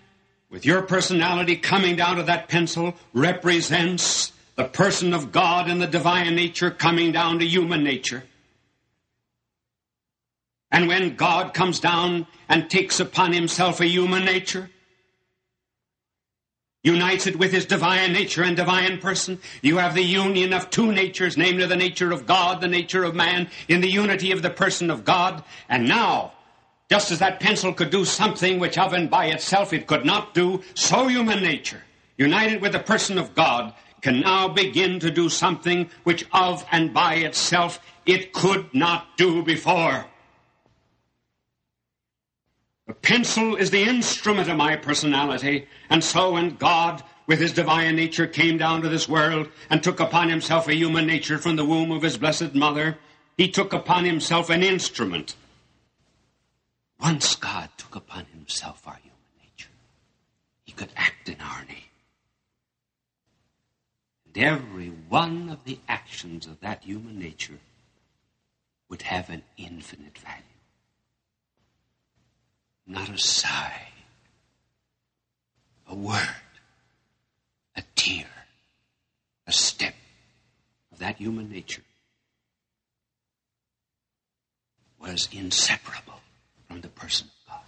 with 0.49 0.65
your 0.65 0.83
personality 0.83 1.57
coming 1.57 1.95
down 1.95 2.17
to 2.17 2.23
that 2.23 2.47
pencil 2.47 2.95
represents 3.13 4.31
the 4.55 4.65
person 4.65 5.13
of 5.13 5.31
God 5.31 5.69
and 5.69 5.81
the 5.81 5.87
divine 5.87 6.35
nature 6.35 6.71
coming 6.71 7.11
down 7.11 7.39
to 7.39 7.45
human 7.45 7.83
nature. 7.83 8.23
And 10.71 10.87
when 10.87 11.15
God 11.15 11.53
comes 11.53 11.79
down 11.79 12.27
and 12.49 12.69
takes 12.69 12.99
upon 12.99 13.33
himself 13.33 13.79
a 13.79 13.87
human 13.87 14.25
nature, 14.25 14.69
unites 16.83 17.27
it 17.27 17.37
with 17.37 17.51
his 17.51 17.65
divine 17.65 18.13
nature 18.13 18.43
and 18.43 18.55
divine 18.55 18.99
person. 18.99 19.39
You 19.61 19.77
have 19.77 19.95
the 19.95 20.03
union 20.03 20.53
of 20.53 20.69
two 20.69 20.91
natures, 20.91 21.35
namely 21.35 21.65
the 21.65 21.75
nature 21.75 22.11
of 22.11 22.25
God, 22.25 22.61
the 22.61 22.67
nature 22.67 23.03
of 23.03 23.15
man, 23.15 23.49
in 23.67 23.81
the 23.81 23.89
unity 23.89 24.31
of 24.31 24.41
the 24.41 24.49
person 24.49 24.91
of 24.91 25.03
God. 25.03 25.43
And 25.67 25.87
now, 25.87 26.33
just 26.89 27.09
as 27.11 27.19
that 27.19 27.39
pencil 27.39 27.73
could 27.73 27.89
do 27.89 28.05
something 28.05 28.59
which 28.59 28.77
of 28.77 28.93
and 28.93 29.09
by 29.09 29.27
itself 29.27 29.73
it 29.73 29.87
could 29.87 30.05
not 30.05 30.33
do, 30.33 30.61
so 30.75 31.07
human 31.07 31.41
nature, 31.41 31.81
united 32.17 32.61
with 32.61 32.73
the 32.73 32.79
person 32.79 33.17
of 33.17 33.33
God, 33.33 33.73
can 34.01 34.19
now 34.21 34.47
begin 34.47 34.99
to 34.99 35.11
do 35.11 35.29
something 35.29 35.89
which 36.03 36.25
of 36.31 36.65
and 36.71 36.93
by 36.93 37.15
itself 37.15 37.79
it 38.05 38.33
could 38.33 38.73
not 38.73 39.17
do 39.17 39.43
before. 39.43 40.05
The 42.87 42.93
pencil 42.93 43.55
is 43.55 43.71
the 43.71 43.83
instrument 43.83 44.47
of 44.47 44.57
my 44.57 44.75
personality, 44.75 45.67
and 45.89 46.03
so 46.03 46.33
when 46.33 46.55
God, 46.55 47.01
with 47.25 47.39
his 47.39 47.51
divine 47.51 47.95
nature, 47.95 48.27
came 48.27 48.59
down 48.59 48.83
to 48.83 48.89
this 48.89 49.09
world 49.09 49.49
and 49.71 49.81
took 49.81 49.99
upon 49.99 50.29
himself 50.29 50.67
a 50.67 50.75
human 50.75 51.07
nature 51.07 51.39
from 51.39 51.55
the 51.55 51.65
womb 51.65 51.91
of 51.91 52.03
his 52.03 52.17
blessed 52.17 52.53
mother, 52.53 52.99
he 53.37 53.49
took 53.49 53.73
upon 53.73 54.05
himself 54.05 54.51
an 54.51 54.61
instrument. 54.61 55.35
Once 57.01 57.35
God 57.35 57.69
took 57.75 57.95
upon 57.95 58.25
himself 58.25 58.87
our 58.87 58.99
human 59.01 59.17
nature, 59.41 59.71
he 60.63 60.71
could 60.71 60.91
act 60.95 61.27
in 61.27 61.41
our 61.41 61.65
name. 61.65 61.84
Every 64.35 64.89
one 64.89 65.49
of 65.49 65.63
the 65.63 65.79
actions 65.87 66.45
of 66.45 66.59
that 66.59 66.83
human 66.83 67.17
nature 67.17 67.59
would 68.89 69.03
have 69.03 69.29
an 69.29 69.43
infinite 69.57 70.17
value 70.17 70.43
not 72.87 73.09
a 73.09 73.17
sigh, 73.17 73.87
a 75.87 75.95
word, 75.95 76.19
a 77.75 77.83
tear, 77.95 78.27
a 79.47 79.51
step 79.51 79.95
of 80.91 80.99
that 80.99 81.17
human 81.17 81.49
nature 81.49 81.81
was 84.99 85.27
inseparable 85.31 86.21
from 86.67 86.81
the 86.81 86.87
person 86.89 87.27
of 87.27 87.53
God. 87.53 87.61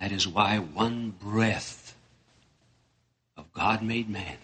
That 0.00 0.12
is 0.12 0.26
why 0.28 0.58
one 0.58 1.10
breath 1.10 1.96
of 3.36 3.52
God 3.52 3.82
made 3.82 4.08
man 4.08 4.36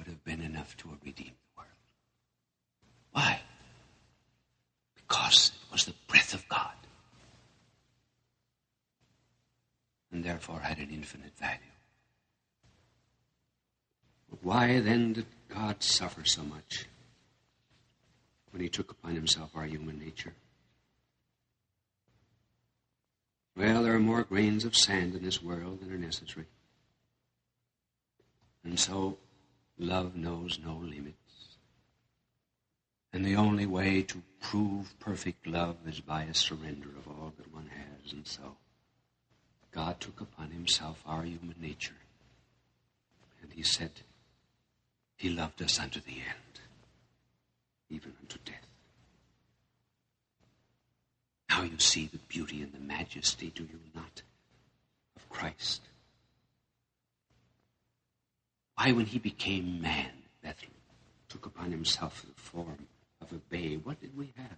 would 0.00 0.06
have 0.06 0.24
been 0.24 0.40
enough 0.40 0.74
to 0.78 0.88
have 0.88 0.98
redeemed 1.04 1.28
the 1.28 1.60
world. 1.60 1.68
Why? 3.12 3.40
Because 4.96 5.52
it 5.54 5.70
was 5.70 5.84
the 5.84 5.92
breath 6.08 6.32
of 6.32 6.48
God. 6.48 6.72
and 10.12 10.24
therefore 10.24 10.60
had 10.60 10.78
an 10.78 10.88
infinite 10.90 11.36
value. 11.38 11.58
But 14.28 14.40
why 14.42 14.80
then 14.80 15.12
did 15.12 15.26
God 15.48 15.82
suffer 15.82 16.24
so 16.24 16.42
much 16.42 16.86
when 18.50 18.60
he 18.62 18.68
took 18.68 18.90
upon 18.90 19.14
himself 19.14 19.50
our 19.54 19.66
human 19.66 19.98
nature? 19.98 20.32
Well, 23.56 23.82
there 23.82 23.94
are 23.94 24.00
more 24.00 24.24
grains 24.24 24.64
of 24.64 24.76
sand 24.76 25.14
in 25.14 25.22
this 25.22 25.42
world 25.42 25.80
than 25.80 25.92
are 25.92 25.98
necessary. 25.98 26.46
And 28.64 28.78
so, 28.78 29.16
love 29.80 30.14
knows 30.14 30.58
no 30.64 30.74
limits. 30.74 31.16
And 33.12 33.24
the 33.24 33.36
only 33.36 33.66
way 33.66 34.02
to 34.02 34.22
prove 34.40 34.98
perfect 35.00 35.46
love 35.46 35.76
is 35.86 36.00
by 36.00 36.22
a 36.24 36.34
surrender 36.34 36.88
of 36.96 37.08
all 37.08 37.32
that 37.36 37.52
one 37.52 37.68
has. 37.68 38.12
And 38.12 38.26
so, 38.26 38.56
God 39.72 39.98
took 40.00 40.20
upon 40.20 40.50
himself 40.50 41.02
our 41.06 41.22
human 41.22 41.56
nature. 41.60 41.94
And 43.42 43.52
he 43.52 43.62
said, 43.62 43.90
He 45.16 45.30
loved 45.30 45.60
us 45.62 45.80
unto 45.80 46.00
the 46.00 46.12
end, 46.12 46.60
even 47.88 48.12
unto 48.20 48.38
death. 48.44 48.66
Now 51.48 51.62
you 51.62 51.78
see 51.78 52.06
the 52.06 52.18
beauty 52.18 52.62
and 52.62 52.72
the 52.72 52.78
majesty, 52.78 53.50
do 53.52 53.64
you 53.64 53.80
not, 53.94 54.22
of 55.16 55.28
Christ? 55.28 55.82
Why, 58.80 58.92
when 58.92 59.04
he 59.04 59.18
became 59.18 59.82
man, 59.82 60.10
Bethlehem, 60.42 60.72
took 61.28 61.44
upon 61.44 61.70
himself 61.70 62.22
the 62.22 62.40
form 62.40 62.86
of 63.20 63.30
a 63.30 63.34
babe, 63.50 63.84
what 63.84 64.00
did 64.00 64.16
we 64.16 64.32
have? 64.38 64.56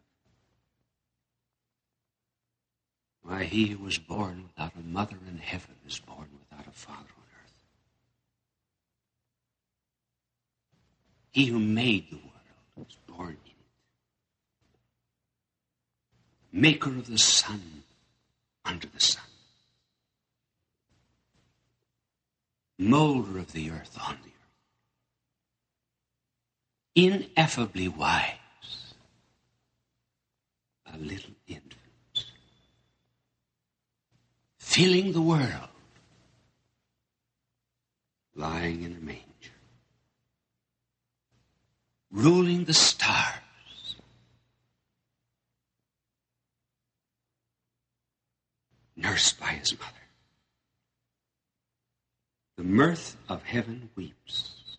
Why, 3.25 3.43
he 3.43 3.67
who 3.67 3.83
was 3.83 3.99
born 3.99 4.45
without 4.45 4.77
a 4.77 4.87
mother 4.87 5.17
in 5.29 5.39
heaven 5.39 5.75
is 5.85 5.99
born 5.99 6.29
without 6.39 6.69
a 6.69 6.71
father 6.71 6.99
on 7.01 7.25
earth. 7.43 7.59
He 11.33 11.47
who 11.47 11.59
made 11.59 12.09
the 12.09 12.19
world 12.19 12.31
was 12.77 12.97
born 13.09 13.39
in 13.45 13.51
it. 16.53 16.61
Maker 16.61 16.91
of 16.91 17.09
the 17.09 17.19
sun 17.19 17.83
under 18.65 18.87
the 18.87 19.01
sun. 19.01 19.32
Molder 22.83 23.39
of 23.39 23.53
the 23.53 23.71
earth 23.71 23.97
on 24.07 24.19
the 24.23 24.31
earth. 24.31 24.51
Ineffably 26.95 27.89
wise. 27.89 28.37
A 30.93 30.99
little 30.99 31.33
infant 31.47 31.77
filling 34.73 35.13
the 35.13 35.21
world, 35.21 35.69
lying 38.35 38.85
in 38.85 38.97
a 38.97 39.01
manger, 39.01 39.23
ruling 42.11 42.65
the 42.65 42.73
stars, 42.73 43.97
nursed 48.97 49.39
by 49.39 49.49
his 49.49 49.79
mother. 49.79 50.02
The 52.63 52.69
mirth 52.69 53.17
of 53.29 53.43
heaven 53.43 53.91
weeps. 53.97 54.77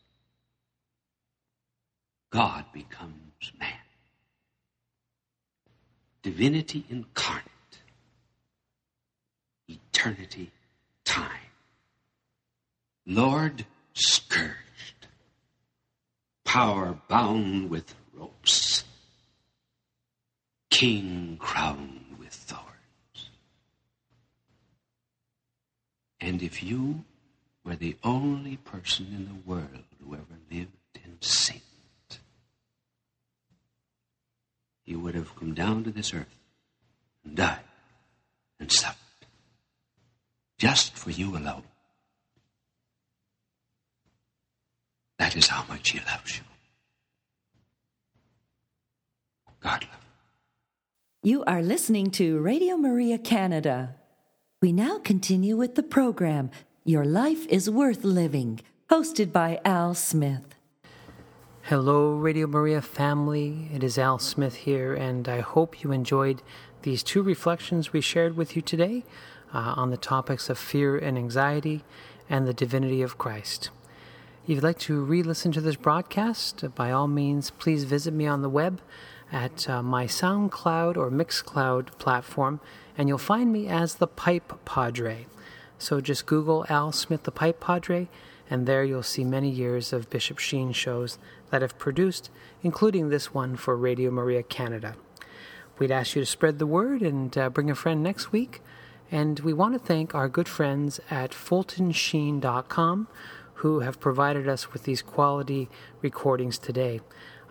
God 2.29 2.63
becomes 2.71 3.51
man. 3.59 3.73
Divinity 6.21 6.85
incarnate 6.89 7.43
eternity 9.67 10.49
time. 11.03 11.51
Lord 13.05 13.65
scourged, 13.93 15.07
power 16.45 16.97
bound 17.09 17.69
with 17.69 17.93
ropes, 18.13 18.85
king 20.69 21.35
crowned 21.37 22.15
with 22.17 22.31
thorns. 22.31 23.29
And 26.21 26.41
if 26.41 26.63
you 26.63 27.03
were 27.63 27.75
the 27.75 27.95
only 28.03 28.57
person 28.57 29.07
in 29.07 29.25
the 29.25 29.49
world 29.49 29.83
who 30.03 30.13
ever 30.13 30.39
lived 30.51 30.71
and 31.03 31.17
sinned, 31.21 31.61
He 34.83 34.95
would 34.95 35.15
have 35.15 35.35
come 35.35 35.53
down 35.53 35.83
to 35.85 35.91
this 35.91 36.13
earth 36.13 36.39
and 37.23 37.35
died 37.35 37.59
and 38.59 38.71
suffered 38.71 38.97
just 40.57 40.95
for 40.95 41.11
you 41.11 41.35
alone. 41.37 41.63
That 45.19 45.35
is 45.37 45.47
how 45.47 45.63
much 45.69 45.91
He 45.91 45.99
loves 45.99 46.37
you. 46.37 46.43
God 49.61 49.83
love 49.83 50.05
you. 51.21 51.31
you. 51.31 51.43
are 51.45 51.61
listening 51.61 52.11
to 52.11 52.39
Radio 52.39 52.75
Maria 52.75 53.17
Canada. 53.17 53.95
We 54.61 54.73
now 54.73 54.99
continue 54.99 55.55
with 55.55 55.75
the 55.75 55.83
program 55.83 56.51
Your 56.85 57.05
Life 57.05 57.47
is 57.47 57.69
Worth 57.69 58.03
Living, 58.03 58.59
hosted 58.89 59.31
by 59.31 59.61
Al 59.63 59.93
Smith. 59.93 60.53
Hello, 61.61 62.11
Radio 62.15 62.45
Maria 62.45 62.81
family. 62.81 63.69
It 63.73 63.85
is 63.85 63.97
Al 63.97 64.19
Smith 64.19 64.55
here, 64.55 64.93
and 64.93 65.29
I 65.29 65.39
hope 65.39 65.81
you 65.81 65.93
enjoyed 65.93 66.41
these 66.81 67.01
two 67.01 67.23
reflections 67.23 67.93
we 67.93 68.01
shared 68.01 68.35
with 68.35 68.57
you 68.57 68.61
today 68.61 69.05
uh, 69.53 69.75
on 69.77 69.91
the 69.91 69.95
topics 69.97 70.49
of 70.49 70.57
fear 70.57 70.97
and 70.97 71.17
anxiety 71.17 71.85
and 72.29 72.45
the 72.45 72.53
divinity 72.53 73.01
of 73.01 73.17
Christ. 73.17 73.69
If 74.43 74.49
you'd 74.49 74.63
like 74.63 74.79
to 74.79 75.05
re 75.05 75.23
listen 75.23 75.53
to 75.53 75.61
this 75.61 75.77
broadcast, 75.77 76.65
by 76.75 76.91
all 76.91 77.07
means, 77.07 77.49
please 77.49 77.85
visit 77.85 78.13
me 78.13 78.27
on 78.27 78.41
the 78.41 78.49
web 78.49 78.81
at 79.31 79.69
uh, 79.69 79.81
my 79.81 80.05
SoundCloud 80.05 80.97
or 80.97 81.09
Mixcloud 81.09 81.97
platform, 81.97 82.59
and 82.97 83.07
you'll 83.07 83.17
find 83.17 83.53
me 83.53 83.69
as 83.69 83.95
the 83.95 84.07
Pipe 84.07 84.65
Padre. 84.65 85.27
So 85.83 85.99
just 85.99 86.25
Google 86.25 86.65
Al 86.69 86.93
Smith, 86.93 87.23
the 87.23 87.31
Pipe 87.31 87.59
Padre, 87.59 88.07
and 88.49 88.65
there 88.65 88.85
you'll 88.85 89.03
see 89.03 89.25
many 89.25 89.49
years 89.49 89.91
of 89.91 90.09
Bishop 90.09 90.39
Sheen 90.39 90.71
shows 90.71 91.17
that 91.51 91.61
I've 91.61 91.77
produced, 91.77 92.29
including 92.61 93.09
this 93.09 93.33
one 93.33 93.57
for 93.57 93.75
Radio 93.75 94.09
Maria 94.09 94.43
Canada. 94.43 94.95
We'd 95.77 95.91
ask 95.91 96.15
you 96.15 96.21
to 96.21 96.25
spread 96.25 96.57
the 96.57 96.65
word 96.65 97.01
and 97.01 97.37
uh, 97.37 97.49
bring 97.49 97.69
a 97.69 97.75
friend 97.75 98.01
next 98.01 98.31
week 98.31 98.61
And 99.11 99.39
we 99.41 99.53
want 99.53 99.73
to 99.73 99.79
thank 99.79 100.15
our 100.15 100.27
good 100.27 100.47
friends 100.47 100.99
at 101.11 101.31
FultonSheen.com 101.31 103.07
who 103.55 103.81
have 103.81 103.99
provided 103.99 104.47
us 104.47 104.73
with 104.73 104.85
these 104.85 105.01
quality 105.01 105.69
recordings 106.01 106.57
today. 106.57 107.01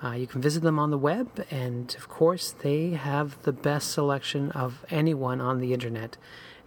Uh, 0.02 0.12
you 0.12 0.26
can 0.26 0.40
visit 0.40 0.64
them 0.64 0.80
on 0.80 0.90
the 0.90 0.98
web, 0.98 1.46
and 1.50 1.94
of 1.96 2.08
course, 2.08 2.50
they 2.50 2.90
have 2.90 3.40
the 3.42 3.52
best 3.52 3.92
selection 3.92 4.50
of 4.50 4.84
anyone 4.90 5.40
on 5.40 5.60
the 5.60 5.72
internet. 5.72 6.16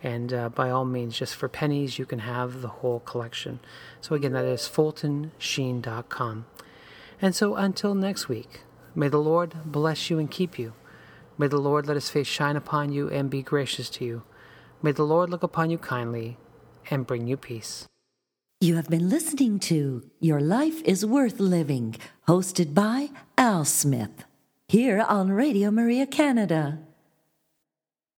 And 0.04 0.34
uh, 0.34 0.50
by 0.50 0.70
all 0.70 0.86
means, 0.86 1.18
just 1.18 1.36
for 1.36 1.48
pennies, 1.48 1.98
you 1.98 2.06
can 2.06 2.20
have 2.20 2.62
the 2.62 2.68
whole 2.68 3.00
collection. 3.00 3.60
So, 4.02 4.16
again, 4.16 4.34
that 4.34 4.46
is 4.46 4.62
FultonSheen.com. 4.62 6.46
And 7.22 7.36
so, 7.36 7.56
until 7.56 7.96
next 7.96 8.28
week, 8.28 8.62
may 8.94 9.08
the 9.08 9.18
Lord 9.18 9.56
bless 9.66 10.10
you 10.10 10.20
and 10.20 10.30
keep 10.30 10.60
you. 10.60 10.74
May 11.38 11.48
the 11.48 11.58
Lord 11.58 11.88
let 11.88 11.96
his 11.96 12.10
face 12.10 12.28
shine 12.28 12.56
upon 12.56 12.92
you 12.92 13.10
and 13.10 13.30
be 13.30 13.42
gracious 13.42 13.90
to 13.92 14.06
you. 14.06 14.24
May 14.82 14.92
the 14.92 15.04
Lord 15.04 15.30
look 15.30 15.44
upon 15.44 15.70
you 15.70 15.78
kindly 15.78 16.38
and 16.90 17.08
bring 17.08 17.28
you 17.28 17.38
peace. 17.38 17.88
You 18.62 18.76
have 18.76 18.90
been 18.90 19.10
listening 19.10 19.60
to 19.60 20.10
Your 20.20 20.40
Life 20.40 20.82
is 20.84 21.06
Worth 21.06 21.40
Living, 21.40 21.96
hosted 22.28 22.74
by 22.74 23.10
Al 23.38 23.66
Smith, 23.66 24.24
here 24.68 25.02
on 25.02 25.32
Radio 25.32 25.72
Maria 25.72 26.08
Canada. 26.08 26.80